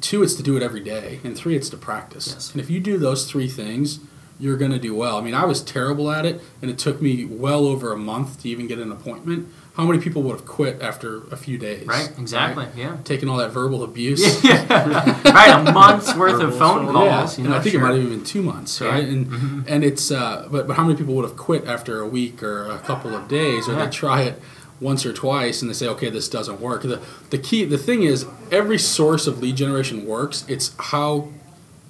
Two, 0.00 0.22
it's 0.22 0.34
to 0.34 0.42
do 0.44 0.56
it 0.56 0.62
every 0.62 0.84
day, 0.94 1.18
and 1.24 1.36
three, 1.36 1.56
it's 1.56 1.68
to 1.70 1.76
practice. 1.76 2.28
Yes. 2.32 2.52
And 2.52 2.60
if 2.60 2.70
you 2.70 2.78
do 2.78 2.96
those 2.96 3.24
three 3.24 3.48
things, 3.48 3.98
you're 4.40 4.56
going 4.56 4.72
to 4.72 4.78
do 4.78 4.94
well. 4.94 5.16
I 5.16 5.20
mean, 5.20 5.34
I 5.34 5.44
was 5.44 5.62
terrible 5.62 6.10
at 6.10 6.26
it, 6.26 6.40
and 6.60 6.70
it 6.70 6.78
took 6.78 7.00
me 7.00 7.24
well 7.24 7.66
over 7.66 7.92
a 7.92 7.96
month 7.96 8.42
to 8.42 8.48
even 8.48 8.66
get 8.66 8.78
an 8.78 8.90
appointment. 8.90 9.48
How 9.74 9.84
many 9.84 10.00
people 10.00 10.22
would 10.22 10.32
have 10.36 10.46
quit 10.46 10.80
after 10.82 11.24
a 11.32 11.36
few 11.36 11.58
days? 11.58 11.86
Right, 11.86 12.12
exactly. 12.18 12.66
Yeah. 12.76 12.96
Taking 13.04 13.28
all 13.28 13.38
that 13.38 13.50
verbal 13.50 13.82
abuse. 13.82 14.44
yeah, 14.44 15.20
right, 15.32 15.68
a 15.68 15.72
month's 15.72 16.14
worth 16.14 16.40
of 16.40 16.56
phone 16.56 16.86
calls. 16.92 17.38
Yeah, 17.38 17.42
you 17.42 17.46
and 17.50 17.54
I 17.54 17.60
think 17.60 17.72
sure. 17.72 17.80
it 17.80 17.84
might 17.84 17.94
have 17.94 17.98
even 18.04 18.18
been 18.18 18.24
two 18.24 18.42
months, 18.42 18.80
Yeah. 18.80 18.88
right? 18.88 19.04
And 19.08 19.26
Mhm. 19.26 19.64
and 19.66 19.82
it's 19.84 20.12
uh, 20.12 20.46
but 20.50 20.68
but 20.68 20.76
how 20.76 20.84
many 20.84 20.96
people 20.96 21.14
would 21.14 21.24
have 21.24 21.36
quit 21.36 21.66
after 21.66 22.00
a 22.00 22.06
week 22.06 22.40
or 22.42 22.66
a 22.70 22.78
couple 22.78 23.14
of 23.16 23.26
days, 23.26 23.68
or 23.68 23.72
Yeah. 23.72 23.84
they 23.86 23.90
try 23.90 24.22
it 24.22 24.40
once 24.80 25.04
or 25.06 25.12
twice 25.12 25.60
and 25.62 25.68
they 25.70 25.74
say, 25.74 25.88
okay, 25.88 26.08
this 26.10 26.28
doesn't 26.28 26.60
work. 26.60 26.82
The 26.82 27.00
the 27.30 27.38
key, 27.38 27.64
the 27.64 27.78
thing 27.78 28.04
is, 28.04 28.26
every 28.52 28.78
source 28.78 29.26
of 29.26 29.40
lead 29.42 29.56
generation 29.56 30.06
works. 30.06 30.44
It's 30.46 30.70
how 30.78 31.28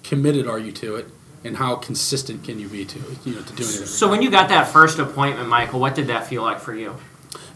committed 0.03 0.47
are 0.47 0.59
you 0.59 0.73
to 0.73 0.97
it, 0.97 1.09
and 1.45 1.57
how 1.57 1.77
consistent 1.77 2.43
can 2.43 2.59
you 2.59 2.69
be 2.69 2.85
to 2.87 2.99
you 3.25 3.35
know, 3.35 3.43
to 3.43 3.53
doing 3.55 3.69
it. 3.69 3.87
So 3.87 4.09
when 4.11 4.23
you 4.23 4.31
got 4.31 4.49
that 4.49 4.69
first 4.69 4.99
appointment, 4.99 5.49
Michael, 5.49 5.79
what 5.81 5.95
did 5.95 6.07
that 6.09 6.27
feel 6.27 6.43
like 6.43 6.59
for 6.59 6.75
you? 6.75 6.97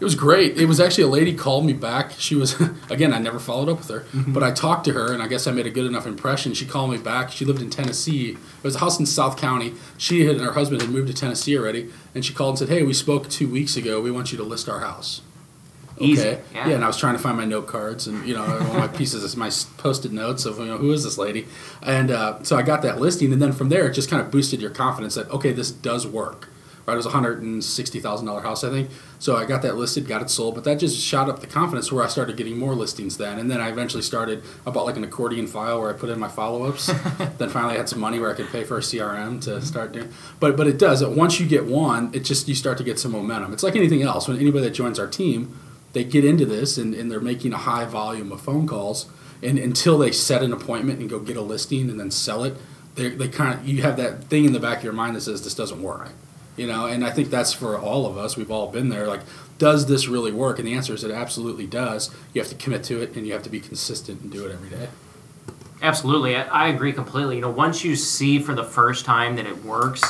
It 0.00 0.04
was 0.04 0.14
great. 0.14 0.56
It 0.56 0.66
was 0.66 0.78
actually 0.78 1.04
a 1.04 1.08
lady 1.08 1.34
called 1.34 1.64
me 1.64 1.72
back. 1.72 2.12
She 2.18 2.34
was 2.36 2.54
again, 2.90 3.12
I 3.12 3.18
never 3.18 3.38
followed 3.40 3.68
up 3.68 3.78
with 3.78 3.88
her, 3.88 4.00
Mm-hmm. 4.12 4.32
but 4.32 4.42
I 4.44 4.52
talked 4.52 4.84
to 4.84 4.92
her 4.92 5.12
and 5.12 5.20
I 5.22 5.26
guess 5.28 5.46
I 5.46 5.50
made 5.52 5.66
a 5.66 5.70
good 5.70 5.86
enough 5.86 6.06
impression. 6.06 6.54
She 6.54 6.66
called 6.66 6.90
me 6.90 6.98
back. 6.98 7.30
She 7.32 7.44
lived 7.44 7.60
in 7.62 7.70
Tennessee. 7.70 8.30
It 8.32 8.38
was 8.62 8.76
a 8.76 8.78
house 8.78 8.98
in 9.00 9.06
South 9.06 9.36
County. 9.36 9.74
She 9.96 10.26
had, 10.26 10.36
and 10.36 10.44
her 10.44 10.52
husband 10.52 10.82
had 10.82 10.90
moved 10.90 11.08
to 11.08 11.14
Tennessee 11.14 11.56
already, 11.58 11.90
and 12.14 12.24
she 12.24 12.32
called 12.34 12.50
and 12.50 12.58
said, 12.60 12.68
"Hey, 12.68 12.82
we 12.84 12.92
spoke 12.92 13.28
2 13.28 13.48
weeks 13.48 13.76
ago. 13.76 14.00
We 14.00 14.10
want 14.12 14.30
you 14.30 14.38
to 14.38 14.44
list 14.44 14.68
our 14.68 14.80
house." 14.80 15.20
Easy. 16.00 16.28
Okay. 16.28 16.40
Yeah. 16.54 16.68
and 16.70 16.84
I 16.84 16.86
was 16.86 16.96
trying 16.96 17.14
to 17.16 17.22
find 17.22 17.36
my 17.36 17.44
note 17.44 17.66
cards 17.66 18.06
and 18.06 18.26
you 18.26 18.34
know 18.34 18.44
all 18.44 18.74
my 18.78 18.88
pieces 19.00 19.24
of 19.24 19.38
my 19.38 19.50
post-it 19.78 20.12
notes 20.12 20.44
of 20.44 20.58
you 20.58 20.66
know 20.66 20.78
who 20.78 20.92
is 20.92 21.04
this 21.04 21.18
lady, 21.18 21.46
and 21.82 22.10
uh, 22.10 22.42
so 22.42 22.56
I 22.56 22.62
got 22.62 22.82
that 22.82 23.00
listing, 23.00 23.32
and 23.32 23.40
then 23.40 23.52
from 23.52 23.68
there 23.68 23.86
it 23.88 23.92
just 23.94 24.10
kind 24.10 24.22
of 24.22 24.30
boosted 24.30 24.60
your 24.60 24.70
confidence 24.70 25.14
that 25.14 25.30
okay 25.30 25.52
this 25.52 25.70
does 25.70 26.06
work. 26.06 26.48
Right, 26.86 26.94
it 26.94 26.96
was 26.96 27.04
a 27.04 27.10
hundred 27.10 27.42
and 27.42 27.62
sixty 27.62 28.00
thousand 28.00 28.26
dollar 28.28 28.40
house, 28.40 28.64
I 28.64 28.70
think. 28.70 28.88
So 29.18 29.36
I 29.36 29.44
got 29.44 29.60
that 29.60 29.76
listed, 29.76 30.08
got 30.08 30.22
it 30.22 30.30
sold, 30.30 30.54
but 30.54 30.64
that 30.64 30.76
just 30.78 30.98
shot 30.98 31.28
up 31.28 31.40
the 31.40 31.46
confidence 31.46 31.92
where 31.92 32.02
I 32.02 32.08
started 32.08 32.38
getting 32.38 32.56
more 32.58 32.74
listings 32.74 33.18
then, 33.18 33.38
and 33.38 33.50
then 33.50 33.60
I 33.60 33.68
eventually 33.68 34.02
started. 34.02 34.42
I 34.66 34.70
bought 34.70 34.86
like 34.86 34.96
an 34.96 35.04
accordion 35.04 35.46
file 35.48 35.82
where 35.82 35.90
I 35.90 35.92
put 35.92 36.08
in 36.08 36.18
my 36.18 36.28
follow-ups. 36.28 36.86
then 37.36 37.50
finally 37.50 37.74
I 37.74 37.76
had 37.76 37.90
some 37.90 38.00
money 38.00 38.18
where 38.18 38.30
I 38.30 38.34
could 38.34 38.48
pay 38.48 38.64
for 38.64 38.78
a 38.78 38.80
CRM 38.80 39.38
to 39.42 39.60
start 39.60 39.92
doing. 39.92 40.08
But 40.40 40.56
but 40.56 40.66
it 40.66 40.78
does. 40.78 41.04
Once 41.04 41.38
you 41.38 41.46
get 41.46 41.66
one, 41.66 42.08
it 42.14 42.20
just 42.20 42.48
you 42.48 42.54
start 42.54 42.78
to 42.78 42.84
get 42.84 42.98
some 42.98 43.12
momentum. 43.12 43.52
It's 43.52 43.62
like 43.62 43.76
anything 43.76 44.00
else. 44.00 44.26
When 44.26 44.38
anybody 44.38 44.64
that 44.64 44.70
joins 44.70 44.98
our 44.98 45.06
team, 45.08 45.58
they 45.98 46.04
get 46.04 46.24
into 46.24 46.46
this 46.46 46.78
and, 46.78 46.94
and 46.94 47.10
they're 47.10 47.18
making 47.18 47.52
a 47.52 47.58
high 47.58 47.84
volume 47.84 48.30
of 48.30 48.40
phone 48.40 48.68
calls 48.68 49.10
and 49.42 49.58
until 49.58 49.98
they 49.98 50.12
set 50.12 50.44
an 50.44 50.52
appointment 50.52 51.00
and 51.00 51.10
go 51.10 51.18
get 51.18 51.36
a 51.36 51.42
listing 51.42 51.90
and 51.90 51.98
then 51.98 52.08
sell 52.08 52.44
it 52.44 52.54
they, 52.94 53.08
they 53.08 53.26
kind 53.26 53.58
of 53.58 53.66
you 53.66 53.82
have 53.82 53.96
that 53.96 54.24
thing 54.24 54.44
in 54.44 54.52
the 54.52 54.60
back 54.60 54.78
of 54.78 54.84
your 54.84 54.92
mind 54.92 55.16
that 55.16 55.22
says 55.22 55.42
this 55.42 55.54
doesn't 55.54 55.82
work. 55.82 56.10
You 56.56 56.66
know 56.66 56.86
and 56.86 57.04
i 57.04 57.10
think 57.10 57.30
that's 57.30 57.52
for 57.52 57.76
all 57.78 58.06
of 58.06 58.16
us. 58.16 58.36
We've 58.36 58.50
all 58.50 58.70
been 58.70 58.90
there 58.90 59.06
like 59.08 59.22
does 59.58 59.86
this 59.86 60.06
really 60.06 60.30
work? 60.30 60.60
And 60.60 60.68
the 60.68 60.74
answer 60.74 60.94
is 60.94 61.02
it 61.02 61.10
absolutely 61.10 61.66
does. 61.66 62.14
You 62.32 62.40
have 62.40 62.48
to 62.50 62.54
commit 62.54 62.84
to 62.84 63.02
it 63.02 63.16
and 63.16 63.26
you 63.26 63.32
have 63.32 63.42
to 63.42 63.50
be 63.50 63.58
consistent 63.58 64.20
and 64.20 64.30
do 64.30 64.46
it 64.46 64.52
every 64.52 64.70
day. 64.70 64.88
Absolutely, 65.82 66.36
I, 66.36 66.42
I 66.42 66.68
agree 66.68 66.92
completely. 66.92 67.36
You 67.36 67.42
know, 67.42 67.50
once 67.50 67.84
you 67.84 67.96
see 67.96 68.38
for 68.38 68.54
the 68.54 68.64
first 68.64 69.04
time 69.04 69.36
that 69.36 69.46
it 69.46 69.64
works, 69.64 70.02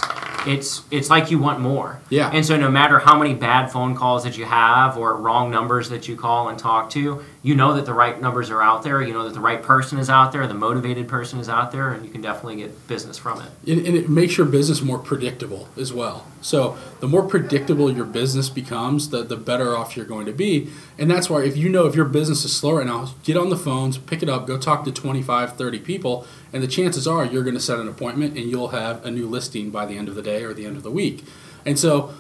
it's 0.49 0.83
it's 0.91 1.11
like 1.11 1.31
you 1.31 1.39
want 1.39 1.61
more. 1.61 2.01
Yeah. 2.09 2.31
And 2.33 2.45
so, 2.45 2.57
no 2.57 2.71
matter 2.71 2.99
how 2.99 3.19
many 3.19 3.35
bad 3.35 3.71
phone 3.71 3.95
calls 3.95 4.25
that 4.25 4.39
you 4.39 4.45
have 4.45 4.97
or 4.97 5.17
wrong 5.17 5.51
numbers 5.51 5.89
that 5.91 6.09
you 6.09 6.17
call 6.17 6.49
and 6.49 6.59
talk 6.59 6.91
to, 6.91 7.23
you 7.43 7.55
know 7.55 7.75
that 7.75 7.87
the 7.87 7.95
right 7.95 8.21
numbers 8.21 8.51
are 8.51 8.63
out 8.63 8.83
there. 8.83 9.03
You 9.03 9.13
know 9.13 9.25
that 9.25 9.35
the 9.35 9.41
right 9.41 9.63
person 9.63 9.99
is 9.99 10.09
out 10.09 10.33
there, 10.33 10.47
the 10.47 10.55
motivated 10.55 11.09
person 11.09 11.39
is 11.39 11.49
out 11.49 11.73
there, 11.73 11.91
and 11.93 12.05
you 12.05 12.11
can 12.11 12.23
definitely 12.23 12.57
get 12.57 12.89
business 12.89 13.19
from 13.19 13.41
it. 13.41 13.51
and, 13.71 13.87
and 13.87 13.97
it 13.97 14.09
makes 14.09 14.37
your 14.37 14.47
business 14.47 14.81
more 14.81 14.99
predictable 14.99 15.69
as 15.77 15.93
well. 15.93 16.27
So 16.41 16.79
the 17.01 17.09
more 17.09 17.23
predictable 17.23 17.93
your 17.93 18.05
business 18.05 18.49
becomes, 18.49 19.11
the, 19.11 19.23
the 19.23 19.37
better 19.37 19.77
off 19.77 19.97
you're 19.97 20.07
going 20.07 20.27
to 20.27 20.33
be. 20.33 20.71
And 20.97 21.11
that's 21.11 21.29
why 21.29 21.45
if 21.45 21.57
you 21.57 21.69
know 21.69 21.87
if 21.87 21.95
your 21.95 22.05
business 22.05 22.45
is 22.45 22.57
slow 22.57 22.77
right 22.79 22.87
now, 22.87 23.13
get 23.25 23.37
on 23.37 23.51
the 23.51 23.57
phones, 23.57 23.99
pick 23.99 24.23
it 24.23 24.29
up, 24.29 24.47
go 24.47 24.59
talk 24.59 24.85
to 24.85 24.93
25, 24.93 25.57
30 25.57 25.79
people, 25.81 26.27
and 26.53 26.63
the 26.63 26.69
chances 26.69 27.07
are 27.07 27.25
you're 27.25 27.43
going 27.43 27.55
to 27.55 27.61
set 27.61 27.79
an 27.79 27.89
appointment 27.89 28.37
and 28.37 28.49
you'll 28.51 28.69
have 28.69 29.05
a 29.05 29.11
new 29.11 29.27
listing 29.29 29.71
by 29.71 29.85
the 29.87 29.97
end 29.97 30.09
of 30.09 30.15
the 30.15 30.23
day 30.23 30.38
or 30.43 30.55
the 30.55 30.67
end 30.67 30.77
of 30.77 30.83
the 30.83 30.91
week. 30.91 31.25
And 31.67 31.79
so 31.79 32.13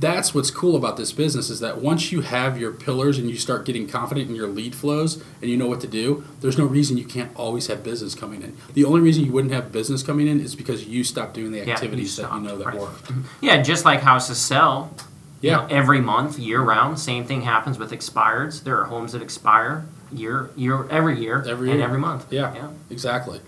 that's 0.00 0.34
what's 0.34 0.50
cool 0.50 0.74
about 0.74 0.96
this 0.96 1.12
business 1.12 1.48
is 1.50 1.60
that 1.60 1.78
once 1.80 2.10
you 2.10 2.20
have 2.22 2.58
your 2.58 2.72
pillars 2.72 3.16
and 3.16 3.30
you 3.30 3.36
start 3.36 3.64
getting 3.64 3.86
confident 3.86 4.28
in 4.28 4.34
your 4.34 4.48
lead 4.48 4.74
flows 4.74 5.22
and 5.40 5.48
you 5.48 5.56
know 5.56 5.68
what 5.68 5.80
to 5.80 5.86
do, 5.86 6.24
there's 6.40 6.58
no 6.58 6.64
reason 6.64 6.96
you 6.98 7.04
can't 7.04 7.30
always 7.36 7.68
have 7.68 7.84
business 7.84 8.12
coming 8.14 8.42
in. 8.42 8.56
The 8.72 8.84
only 8.84 9.00
reason 9.00 9.24
you 9.24 9.30
wouldn't 9.30 9.54
have 9.54 9.70
business 9.70 10.02
coming 10.02 10.26
in 10.26 10.40
is 10.40 10.56
because 10.56 10.84
you 10.86 11.04
stopped 11.04 11.34
doing 11.34 11.52
the 11.52 11.58
you 11.64 11.72
activities 11.72 12.16
that 12.16 12.32
you 12.32 12.40
know 12.40 12.58
that 12.58 12.66
right. 12.66 12.76
work. 12.80 12.94
Yeah, 13.40 13.62
just 13.62 13.84
like 13.84 14.00
houses 14.00 14.38
sell. 14.38 14.92
you 15.40 15.50
Yeah. 15.50 15.56
know, 15.58 15.66
every 15.70 16.00
month, 16.00 16.40
year 16.40 16.60
round. 16.60 16.98
Same 16.98 17.24
thing 17.24 17.42
happens 17.42 17.78
with 17.78 17.92
expireds. 17.92 18.64
There 18.64 18.78
are 18.80 18.84
homes 18.86 19.12
that 19.12 19.22
expire 19.22 19.84
year, 20.12 20.50
year, 20.56 20.88
every 20.90 21.20
year, 21.20 21.44
Every 21.46 21.70
and 21.70 21.80
every 21.80 21.98
month. 21.98 22.32
Yeah, 22.32 22.52
yeah. 22.54 22.68
exactly. 22.90 23.40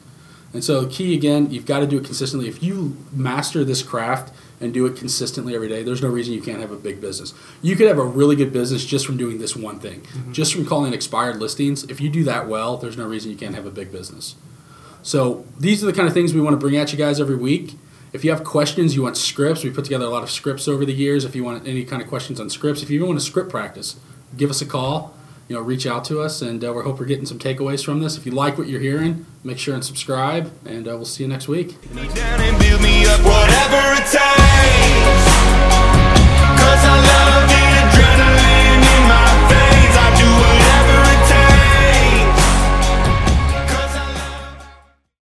And 0.53 0.65
so 0.65 0.83
the 0.83 0.91
key 0.91 1.15
again, 1.15 1.51
you've 1.51 1.67
got 1.67 1.81
to 1.81 1.87
do 1.87 1.99
it 1.99 2.05
consistently. 2.05 2.49
If 2.49 2.63
you 2.63 2.97
master 3.13 3.65
this 3.65 3.83
craft 3.83 4.33
and 4.61 4.73
do 4.73 4.87
it 4.87 4.97
consistently 4.97 5.55
every 5.55 5.69
day, 5.69 5.83
there's 5.83 6.01
no 6.03 6.09
reason 6.09 6.33
you 6.33 6.41
can't 6.41 6.61
have 6.61 6.71
a 6.71 6.77
big 6.77 7.01
business. 7.01 7.35
You 7.61 7.77
could 7.77 7.89
have 7.89 7.99
a 7.99 8.05
really 8.05 8.37
good 8.37 8.53
business 8.53 8.85
just 8.85 9.05
from 9.05 9.17
doing 9.17 9.39
this 9.39 9.55
one 9.55 9.81
thing, 9.81 10.01
mm-hmm. 10.01 10.33
just 10.33 10.55
from 10.55 10.65
calling 10.65 10.95
expired 10.95 11.37
listings. 11.37 11.85
If 11.85 12.01
you 12.01 12.09
do 12.09 12.25
that 12.25 12.49
well, 12.49 12.77
there's 12.77 12.97
no 12.97 13.07
reason 13.07 13.31
you 13.31 13.37
can't 13.37 13.55
have 13.55 13.67
a 13.67 13.71
big 13.71 13.93
business. 13.93 14.37
So 15.03 15.45
these 15.59 15.83
are 15.83 15.87
the 15.87 15.93
kind 15.93 16.09
of 16.09 16.15
things 16.15 16.33
we 16.33 16.41
want 16.41 16.55
to 16.55 16.59
bring 16.59 16.77
at 16.77 16.91
you 16.91 16.99
guys 16.99 17.21
every 17.21 17.37
week. 17.37 17.75
If 18.13 18.25
you 18.25 18.31
have 18.31 18.45
questions, 18.45 18.95
you 18.95 19.03
want 19.03 19.17
scripts, 19.17 19.63
we 19.63 19.71
put 19.71 19.85
together 19.85 20.07
a 20.07 20.11
lot 20.11 20.23
of 20.23 20.31
scripts 20.31 20.69
over 20.69 20.85
the 20.85 20.95
years. 20.95 21.25
If 21.25 21.37
you 21.37 21.45
want 21.45 21.67
any 21.67 21.85
kind 21.85 22.01
of 22.01 22.09
questions 22.09 22.41
on 22.41 22.49
scripts, 22.49 22.83
if 22.83 22.89
you 22.89 22.97
even 22.97 23.09
want 23.09 23.19
a 23.19 23.23
script 23.23 23.51
practice, 23.51 23.97
give 24.37 24.49
us 24.49 24.63
a 24.63 24.67
call 24.67 25.16
you 25.49 25.55
know, 25.55 25.63
reach 25.63 25.87
out 25.87 26.05
to 26.07 26.21
us, 26.21 26.43
and 26.43 26.65
uh, 26.65 26.73
we 26.73 26.83
hope 26.83 26.99
we're 26.99 27.07
getting 27.07 27.27
some 27.27 27.39
takeaways 27.39 27.85
from 27.85 28.01
this. 28.01 28.17
If 28.17 28.27
you 28.27 28.33
like 28.33 28.59
what 28.59 28.69
you're 28.69 28.81
hearing, 28.81 29.27
make 29.45 29.59
sure 29.59 29.75
and 29.75 29.85
subscribe, 29.85 30.53
and 30.65 30.89
uh, 30.89 30.97
we'll 30.97 31.05
see 31.05 31.23
you 31.23 31.29
next 31.29 31.49
week. 31.49 31.77